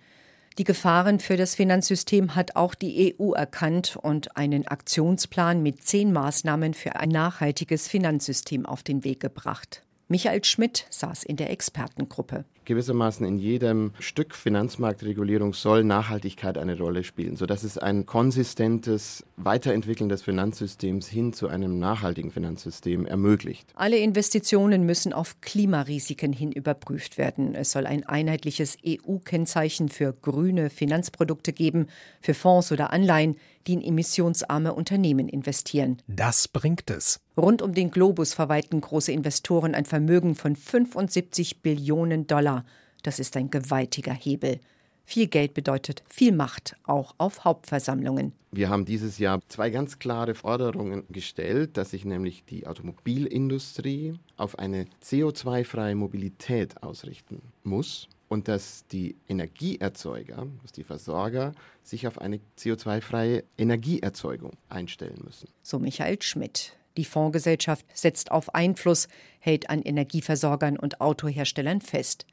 Die 0.59 0.65
Gefahren 0.65 1.19
für 1.19 1.35
das 1.35 1.55
Finanzsystem 1.55 2.35
hat 2.35 2.55
auch 2.55 2.75
die 2.75 3.15
EU 3.19 3.31
erkannt 3.31 3.97
und 3.99 4.37
einen 4.37 4.67
Aktionsplan 4.67 5.63
mit 5.63 5.83
zehn 5.83 6.13
Maßnahmen 6.13 6.75
für 6.75 6.95
ein 6.95 7.09
nachhaltiges 7.09 7.87
Finanzsystem 7.87 8.67
auf 8.67 8.83
den 8.83 9.03
Weg 9.03 9.19
gebracht. 9.19 9.83
Michael 10.09 10.43
Schmidt 10.43 10.85
saß 10.91 11.23
in 11.23 11.37
der 11.37 11.49
Expertengruppe 11.49 12.45
gewissermaßen 12.65 13.25
in 13.25 13.37
jedem 13.37 13.91
Stück 13.99 14.35
Finanzmarktregulierung 14.35 15.53
soll 15.53 15.83
Nachhaltigkeit 15.83 16.57
eine 16.57 16.77
Rolle 16.77 17.03
spielen, 17.03 17.35
sodass 17.35 17.63
es 17.63 17.77
ein 17.77 18.05
konsistentes 18.05 19.25
Weiterentwickeln 19.37 20.09
des 20.09 20.21
Finanzsystems 20.21 21.07
hin 21.07 21.33
zu 21.33 21.47
einem 21.47 21.79
nachhaltigen 21.79 22.31
Finanzsystem 22.31 23.05
ermöglicht. 23.05 23.67
Alle 23.75 23.97
Investitionen 23.97 24.85
müssen 24.85 25.13
auf 25.13 25.41
Klimarisiken 25.41 26.33
hin 26.33 26.51
überprüft 26.51 27.17
werden. 27.17 27.55
Es 27.55 27.71
soll 27.71 27.85
ein 27.85 28.03
einheitliches 28.05 28.77
EU-Kennzeichen 28.85 29.89
für 29.89 30.13
grüne 30.13 30.69
Finanzprodukte 30.69 31.53
geben, 31.53 31.87
für 32.21 32.33
Fonds 32.33 32.71
oder 32.71 32.91
Anleihen, 32.91 33.35
die 33.67 33.73
in 33.73 33.81
emissionsarme 33.81 34.73
Unternehmen 34.73 35.27
investieren. 35.27 36.01
Das 36.07 36.47
bringt 36.47 36.89
es. 36.91 37.19
Rund 37.35 37.61
um 37.61 37.73
den 37.73 37.89
Globus 37.89 38.33
verwalten 38.33 38.79
große 38.79 39.11
Investoren 39.11 39.73
ein 39.73 39.85
Vermögen 39.85 40.35
von 40.35 40.55
75 40.55 41.61
Billionen 41.61 42.27
Dollar 42.27 42.43
Dollar. 42.43 42.65
Das 43.03 43.19
ist 43.19 43.37
ein 43.37 43.49
gewaltiger 43.49 44.13
Hebel. 44.13 44.59
Viel 45.05 45.27
Geld 45.27 45.53
bedeutet 45.53 46.01
viel 46.09 46.31
Macht, 46.31 46.75
auch 46.83 47.13
auf 47.17 47.43
Hauptversammlungen. 47.43 48.31
Wir 48.51 48.69
haben 48.69 48.85
dieses 48.85 49.17
Jahr 49.17 49.41
zwei 49.49 49.69
ganz 49.69 49.99
klare 49.99 50.33
Forderungen 50.33 51.03
gestellt, 51.09 51.75
dass 51.75 51.91
sich 51.91 52.05
nämlich 52.05 52.45
die 52.45 52.65
Automobilindustrie 52.67 54.17
auf 54.37 54.57
eine 54.59 54.85
CO2-freie 55.03 55.95
Mobilität 55.95 56.81
ausrichten 56.81 57.41
muss 57.63 58.07
und 58.33 58.47
dass 58.47 58.87
die 58.87 59.15
Energieerzeuger, 59.29 60.47
dass 60.63 60.71
die 60.71 60.83
Versorger 60.83 61.53
sich 61.83 62.07
auf 62.07 62.19
eine 62.19 62.39
CO2-freie 62.57 63.43
Energieerzeugung 63.59 64.53
einstellen 64.69 65.21
müssen. 65.23 65.49
So 65.61 65.77
Michael 65.77 66.19
Schmidt. 66.21 66.75
Die 66.97 67.05
Fondsgesellschaft 67.05 67.85
setzt 67.93 68.31
auf 68.31 68.55
Einfluss, 68.55 69.07
hält 69.39 69.69
an 69.69 69.83
Energieversorgern 69.83 70.77
und 70.79 70.99
Autoherstellern 70.99 71.79
fest. 71.79 72.25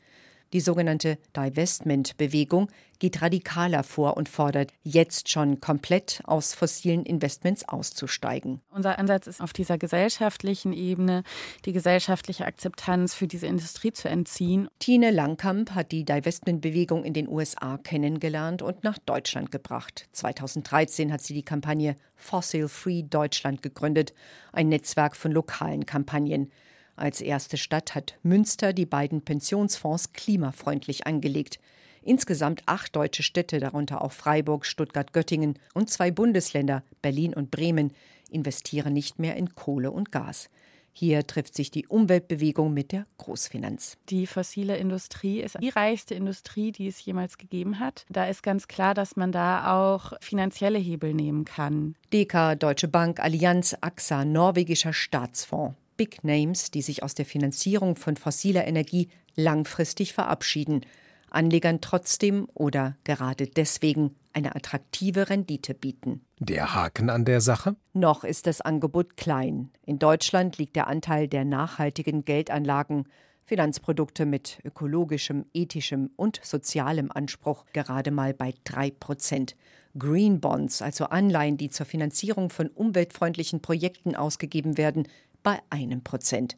Die 0.52 0.60
sogenannte 0.60 1.16
Divestment-Bewegung 1.36 2.70
geht 2.98 3.22
radikaler 3.22 3.84
vor 3.84 4.16
und 4.16 4.28
fordert, 4.28 4.72
jetzt 4.82 5.28
schon 5.28 5.60
komplett 5.60 6.22
aus 6.24 6.54
fossilen 6.54 7.04
Investments 7.04 7.68
auszusteigen. 7.68 8.60
Unser 8.70 8.98
Ansatz 8.98 9.28
ist 9.28 9.40
auf 9.40 9.52
dieser 9.52 9.78
gesellschaftlichen 9.78 10.72
Ebene, 10.72 11.22
die 11.64 11.72
gesellschaftliche 11.72 12.46
Akzeptanz 12.46 13.14
für 13.14 13.28
diese 13.28 13.46
Industrie 13.46 13.92
zu 13.92 14.08
entziehen. 14.08 14.68
Tine 14.80 15.12
Langkamp 15.12 15.70
hat 15.70 15.92
die 15.92 16.04
Divestment-Bewegung 16.04 17.04
in 17.04 17.14
den 17.14 17.28
USA 17.28 17.78
kennengelernt 17.78 18.60
und 18.60 18.82
nach 18.82 18.98
Deutschland 18.98 19.52
gebracht. 19.52 20.08
2013 20.12 21.12
hat 21.12 21.22
sie 21.22 21.34
die 21.34 21.44
Kampagne 21.44 21.94
Fossil 22.16 22.68
Free 22.68 23.02
Deutschland 23.02 23.62
gegründet, 23.62 24.12
ein 24.52 24.68
Netzwerk 24.68 25.14
von 25.14 25.30
lokalen 25.30 25.86
Kampagnen. 25.86 26.50
Als 27.00 27.22
erste 27.22 27.56
Stadt 27.56 27.94
hat 27.94 28.18
Münster 28.22 28.74
die 28.74 28.84
beiden 28.84 29.22
Pensionsfonds 29.22 30.12
klimafreundlich 30.12 31.06
angelegt. 31.06 31.58
Insgesamt 32.02 32.62
acht 32.66 32.94
deutsche 32.94 33.22
Städte, 33.22 33.58
darunter 33.58 34.02
auch 34.02 34.12
Freiburg, 34.12 34.66
Stuttgart, 34.66 35.14
Göttingen 35.14 35.58
und 35.72 35.88
zwei 35.88 36.10
Bundesländer, 36.10 36.82
Berlin 37.00 37.32
und 37.32 37.50
Bremen, 37.50 37.94
investieren 38.30 38.92
nicht 38.92 39.18
mehr 39.18 39.36
in 39.36 39.54
Kohle 39.54 39.92
und 39.92 40.12
Gas. 40.12 40.50
Hier 40.92 41.26
trifft 41.26 41.54
sich 41.54 41.70
die 41.70 41.86
Umweltbewegung 41.86 42.74
mit 42.74 42.92
der 42.92 43.06
Großfinanz. 43.16 43.96
Die 44.10 44.26
fossile 44.26 44.76
Industrie 44.76 45.40
ist 45.40 45.56
die 45.58 45.70
reichste 45.70 46.14
Industrie, 46.14 46.70
die 46.70 46.88
es 46.88 47.02
jemals 47.02 47.38
gegeben 47.38 47.78
hat. 47.78 48.04
Da 48.10 48.26
ist 48.26 48.42
ganz 48.42 48.68
klar, 48.68 48.92
dass 48.92 49.16
man 49.16 49.32
da 49.32 49.72
auch 49.72 50.12
finanzielle 50.20 50.78
Hebel 50.78 51.14
nehmen 51.14 51.46
kann. 51.46 51.94
DK, 52.12 52.56
Deutsche 52.56 52.88
Bank, 52.88 53.20
Allianz, 53.20 53.74
AXA, 53.80 54.26
norwegischer 54.26 54.92
Staatsfonds. 54.92 55.76
Big 56.00 56.24
Names, 56.24 56.70
die 56.70 56.80
sich 56.80 57.02
aus 57.02 57.14
der 57.14 57.26
Finanzierung 57.26 57.94
von 57.94 58.16
fossiler 58.16 58.66
Energie 58.66 59.10
langfristig 59.36 60.14
verabschieden, 60.14 60.80
Anlegern 61.28 61.82
trotzdem 61.82 62.48
oder 62.54 62.96
gerade 63.04 63.46
deswegen 63.46 64.16
eine 64.32 64.56
attraktive 64.56 65.28
Rendite 65.28 65.74
bieten. 65.74 66.22
Der 66.38 66.74
Haken 66.74 67.10
an 67.10 67.26
der 67.26 67.42
Sache? 67.42 67.76
Noch 67.92 68.24
ist 68.24 68.46
das 68.46 68.62
Angebot 68.62 69.18
klein. 69.18 69.72
In 69.84 69.98
Deutschland 69.98 70.56
liegt 70.56 70.74
der 70.74 70.86
Anteil 70.86 71.28
der 71.28 71.44
nachhaltigen 71.44 72.24
Geldanlagen, 72.24 73.04
Finanzprodukte 73.44 74.24
mit 74.24 74.58
ökologischem, 74.64 75.44
ethischem 75.52 76.12
und 76.16 76.40
sozialem 76.42 77.10
Anspruch 77.12 77.66
gerade 77.74 78.10
mal 78.10 78.32
bei 78.32 78.54
drei 78.64 78.90
Prozent. 78.90 79.54
Green 79.98 80.40
Bonds, 80.40 80.80
also 80.82 81.06
Anleihen, 81.06 81.56
die 81.56 81.68
zur 81.68 81.84
Finanzierung 81.84 82.48
von 82.48 82.68
umweltfreundlichen 82.68 83.60
Projekten 83.60 84.14
ausgegeben 84.14 84.78
werden, 84.78 85.08
bei 85.42 85.58
einem 85.70 86.02
Prozent. 86.02 86.56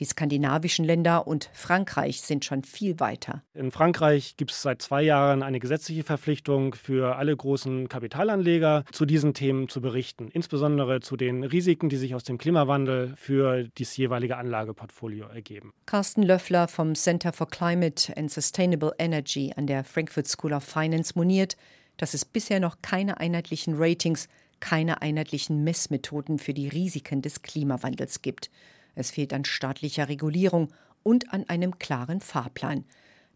Die 0.00 0.04
skandinavischen 0.04 0.84
Länder 0.84 1.28
und 1.28 1.50
Frankreich 1.52 2.20
sind 2.20 2.44
schon 2.44 2.64
viel 2.64 2.98
weiter. 2.98 3.44
In 3.54 3.70
Frankreich 3.70 4.36
gibt 4.36 4.50
es 4.50 4.60
seit 4.60 4.82
zwei 4.82 5.02
Jahren 5.02 5.44
eine 5.44 5.60
gesetzliche 5.60 6.02
Verpflichtung 6.02 6.74
für 6.74 7.14
alle 7.14 7.36
großen 7.36 7.88
Kapitalanleger, 7.88 8.84
zu 8.90 9.06
diesen 9.06 9.34
Themen 9.34 9.68
zu 9.68 9.80
berichten, 9.80 10.30
insbesondere 10.32 10.98
zu 10.98 11.16
den 11.16 11.44
Risiken, 11.44 11.88
die 11.90 11.96
sich 11.96 12.16
aus 12.16 12.24
dem 12.24 12.38
Klimawandel 12.38 13.14
für 13.16 13.68
das 13.78 13.96
jeweilige 13.96 14.36
Anlageportfolio 14.36 15.26
ergeben. 15.26 15.72
Carsten 15.86 16.24
Löffler 16.24 16.66
vom 16.66 16.96
Center 16.96 17.32
for 17.32 17.48
Climate 17.48 18.12
and 18.16 18.32
Sustainable 18.32 18.94
Energy 18.98 19.52
an 19.54 19.68
der 19.68 19.84
Frankfurt 19.84 20.26
School 20.26 20.54
of 20.54 20.64
Finance 20.64 21.12
moniert, 21.14 21.56
dass 21.98 22.14
es 22.14 22.24
bisher 22.24 22.58
noch 22.58 22.78
keine 22.82 23.20
einheitlichen 23.20 23.74
Ratings 23.76 24.28
keine 24.64 25.02
einheitlichen 25.02 25.62
Messmethoden 25.62 26.38
für 26.38 26.54
die 26.54 26.68
Risiken 26.68 27.20
des 27.20 27.42
Klimawandels 27.42 28.22
gibt. 28.22 28.50
Es 28.94 29.10
fehlt 29.10 29.34
an 29.34 29.44
staatlicher 29.44 30.08
Regulierung 30.08 30.72
und 31.02 31.34
an 31.34 31.46
einem 31.50 31.78
klaren 31.78 32.22
Fahrplan. 32.22 32.86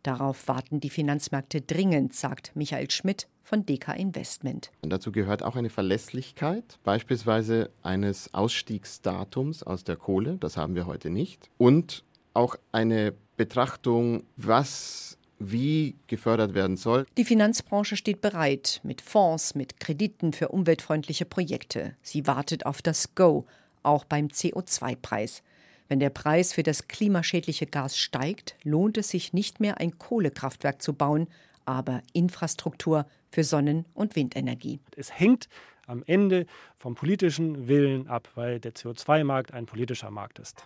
Darauf 0.02 0.48
warten 0.48 0.80
die 0.80 0.88
Finanzmärkte 0.88 1.60
dringend, 1.60 2.14
sagt 2.14 2.56
Michael 2.56 2.90
Schmidt 2.90 3.28
von 3.42 3.66
DK 3.66 3.94
Investment. 3.96 4.70
Und 4.80 4.88
dazu 4.88 5.12
gehört 5.12 5.42
auch 5.42 5.54
eine 5.54 5.68
Verlässlichkeit, 5.68 6.78
beispielsweise 6.82 7.68
eines 7.82 8.32
Ausstiegsdatums 8.32 9.62
aus 9.62 9.84
der 9.84 9.96
Kohle, 9.96 10.38
das 10.38 10.56
haben 10.56 10.74
wir 10.76 10.86
heute 10.86 11.10
nicht, 11.10 11.50
und 11.58 12.04
auch 12.32 12.56
eine 12.72 13.12
Betrachtung, 13.36 14.22
was 14.38 15.17
wie 15.38 15.96
gefördert 16.06 16.54
werden 16.54 16.76
soll. 16.76 17.06
Die 17.16 17.24
Finanzbranche 17.24 17.96
steht 17.96 18.20
bereit 18.20 18.80
mit 18.82 19.00
Fonds, 19.00 19.54
mit 19.54 19.80
Krediten 19.80 20.32
für 20.32 20.48
umweltfreundliche 20.48 21.24
Projekte. 21.24 21.96
Sie 22.02 22.26
wartet 22.26 22.66
auf 22.66 22.82
das 22.82 23.14
Go, 23.14 23.46
auch 23.82 24.04
beim 24.04 24.26
CO2-Preis. 24.26 25.42
Wenn 25.88 26.00
der 26.00 26.10
Preis 26.10 26.52
für 26.52 26.62
das 26.62 26.88
klimaschädliche 26.88 27.66
Gas 27.66 27.96
steigt, 27.96 28.56
lohnt 28.62 28.98
es 28.98 29.08
sich 29.08 29.32
nicht 29.32 29.60
mehr, 29.60 29.78
ein 29.78 29.98
Kohlekraftwerk 29.98 30.82
zu 30.82 30.92
bauen, 30.92 31.28
aber 31.64 32.02
Infrastruktur 32.12 33.06
für 33.30 33.44
Sonnen- 33.44 33.86
und 33.94 34.16
Windenergie. 34.16 34.80
Es 34.96 35.18
hängt 35.18 35.48
am 35.86 36.02
Ende 36.06 36.46
vom 36.76 36.94
politischen 36.94 37.68
Willen 37.68 38.06
ab, 38.08 38.28
weil 38.34 38.60
der 38.60 38.74
CO2-Markt 38.74 39.52
ein 39.54 39.66
politischer 39.66 40.10
Markt 40.10 40.38
ist. 40.38 40.64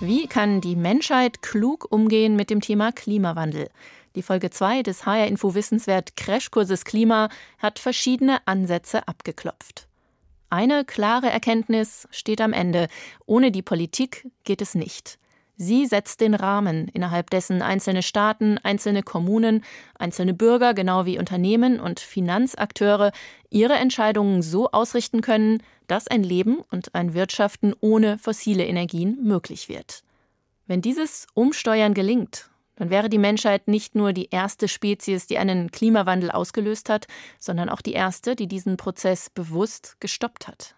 Wie 0.00 0.26
kann 0.26 0.60
die 0.60 0.76
Menschheit 0.76 1.40
klug 1.40 1.90
umgehen 1.90 2.36
mit 2.36 2.50
dem 2.50 2.60
Thema 2.60 2.92
Klimawandel? 2.92 3.70
Die 4.14 4.20
Folge 4.20 4.50
2 4.50 4.82
des 4.82 5.06
HR 5.06 5.26
Info 5.26 5.54
Wissenswert 5.54 6.16
Crashkurses 6.16 6.84
Klima 6.84 7.30
hat 7.58 7.78
verschiedene 7.78 8.46
Ansätze 8.46 9.08
abgeklopft. 9.08 9.88
Eine 10.50 10.84
klare 10.84 11.30
Erkenntnis 11.30 12.06
steht 12.10 12.42
am 12.42 12.52
Ende. 12.52 12.88
Ohne 13.24 13.50
die 13.50 13.62
Politik 13.62 14.28
geht 14.44 14.60
es 14.60 14.74
nicht. 14.74 15.18
Sie 15.58 15.86
setzt 15.86 16.20
den 16.20 16.34
Rahmen, 16.34 16.88
innerhalb 16.88 17.30
dessen 17.30 17.62
einzelne 17.62 18.02
Staaten, 18.02 18.58
einzelne 18.58 19.02
Kommunen, 19.02 19.64
einzelne 19.98 20.34
Bürger, 20.34 20.74
genau 20.74 21.06
wie 21.06 21.18
Unternehmen 21.18 21.80
und 21.80 21.98
Finanzakteure 21.98 23.10
ihre 23.48 23.74
Entscheidungen 23.74 24.42
so 24.42 24.70
ausrichten 24.70 25.22
können, 25.22 25.62
dass 25.86 26.08
ein 26.08 26.22
Leben 26.22 26.58
und 26.70 26.94
ein 26.94 27.14
Wirtschaften 27.14 27.74
ohne 27.80 28.18
fossile 28.18 28.66
Energien 28.66 29.18
möglich 29.22 29.70
wird. 29.70 30.02
Wenn 30.66 30.82
dieses 30.82 31.26
Umsteuern 31.32 31.94
gelingt, 31.94 32.50
dann 32.74 32.90
wäre 32.90 33.08
die 33.08 33.18
Menschheit 33.18 33.66
nicht 33.68 33.94
nur 33.94 34.12
die 34.12 34.28
erste 34.30 34.68
Spezies, 34.68 35.26
die 35.26 35.38
einen 35.38 35.70
Klimawandel 35.70 36.30
ausgelöst 36.30 36.90
hat, 36.90 37.06
sondern 37.38 37.70
auch 37.70 37.80
die 37.80 37.94
erste, 37.94 38.36
die 38.36 38.46
diesen 38.46 38.76
Prozess 38.76 39.30
bewusst 39.30 39.96
gestoppt 40.00 40.48
hat. 40.48 40.74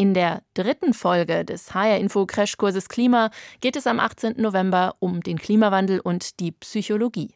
In 0.00 0.14
der 0.14 0.42
dritten 0.54 0.94
Folge 0.94 1.44
des 1.44 1.74
HR 1.74 1.96
Info 1.98 2.24
Crashkurses 2.24 2.88
Klima 2.88 3.32
geht 3.60 3.74
es 3.74 3.88
am 3.88 3.98
18. 3.98 4.34
November 4.36 4.94
um 5.00 5.24
den 5.24 5.40
Klimawandel 5.40 5.98
und 5.98 6.38
die 6.38 6.52
Psychologie. 6.52 7.34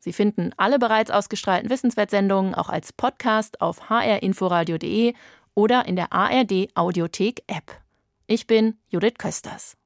Sie 0.00 0.12
finden 0.12 0.50
alle 0.56 0.80
bereits 0.80 1.12
ausgestrahlten 1.12 1.70
Wissenswertsendungen 1.70 2.56
auch 2.56 2.68
als 2.68 2.92
Podcast 2.92 3.60
auf 3.60 3.90
hrinforadio.de 3.90 5.14
oder 5.54 5.86
in 5.86 5.94
der 5.94 6.12
ARD 6.12 6.68
Audiothek 6.74 7.44
App. 7.46 7.80
Ich 8.26 8.48
bin 8.48 8.76
Judith 8.88 9.14
Kösters. 9.16 9.76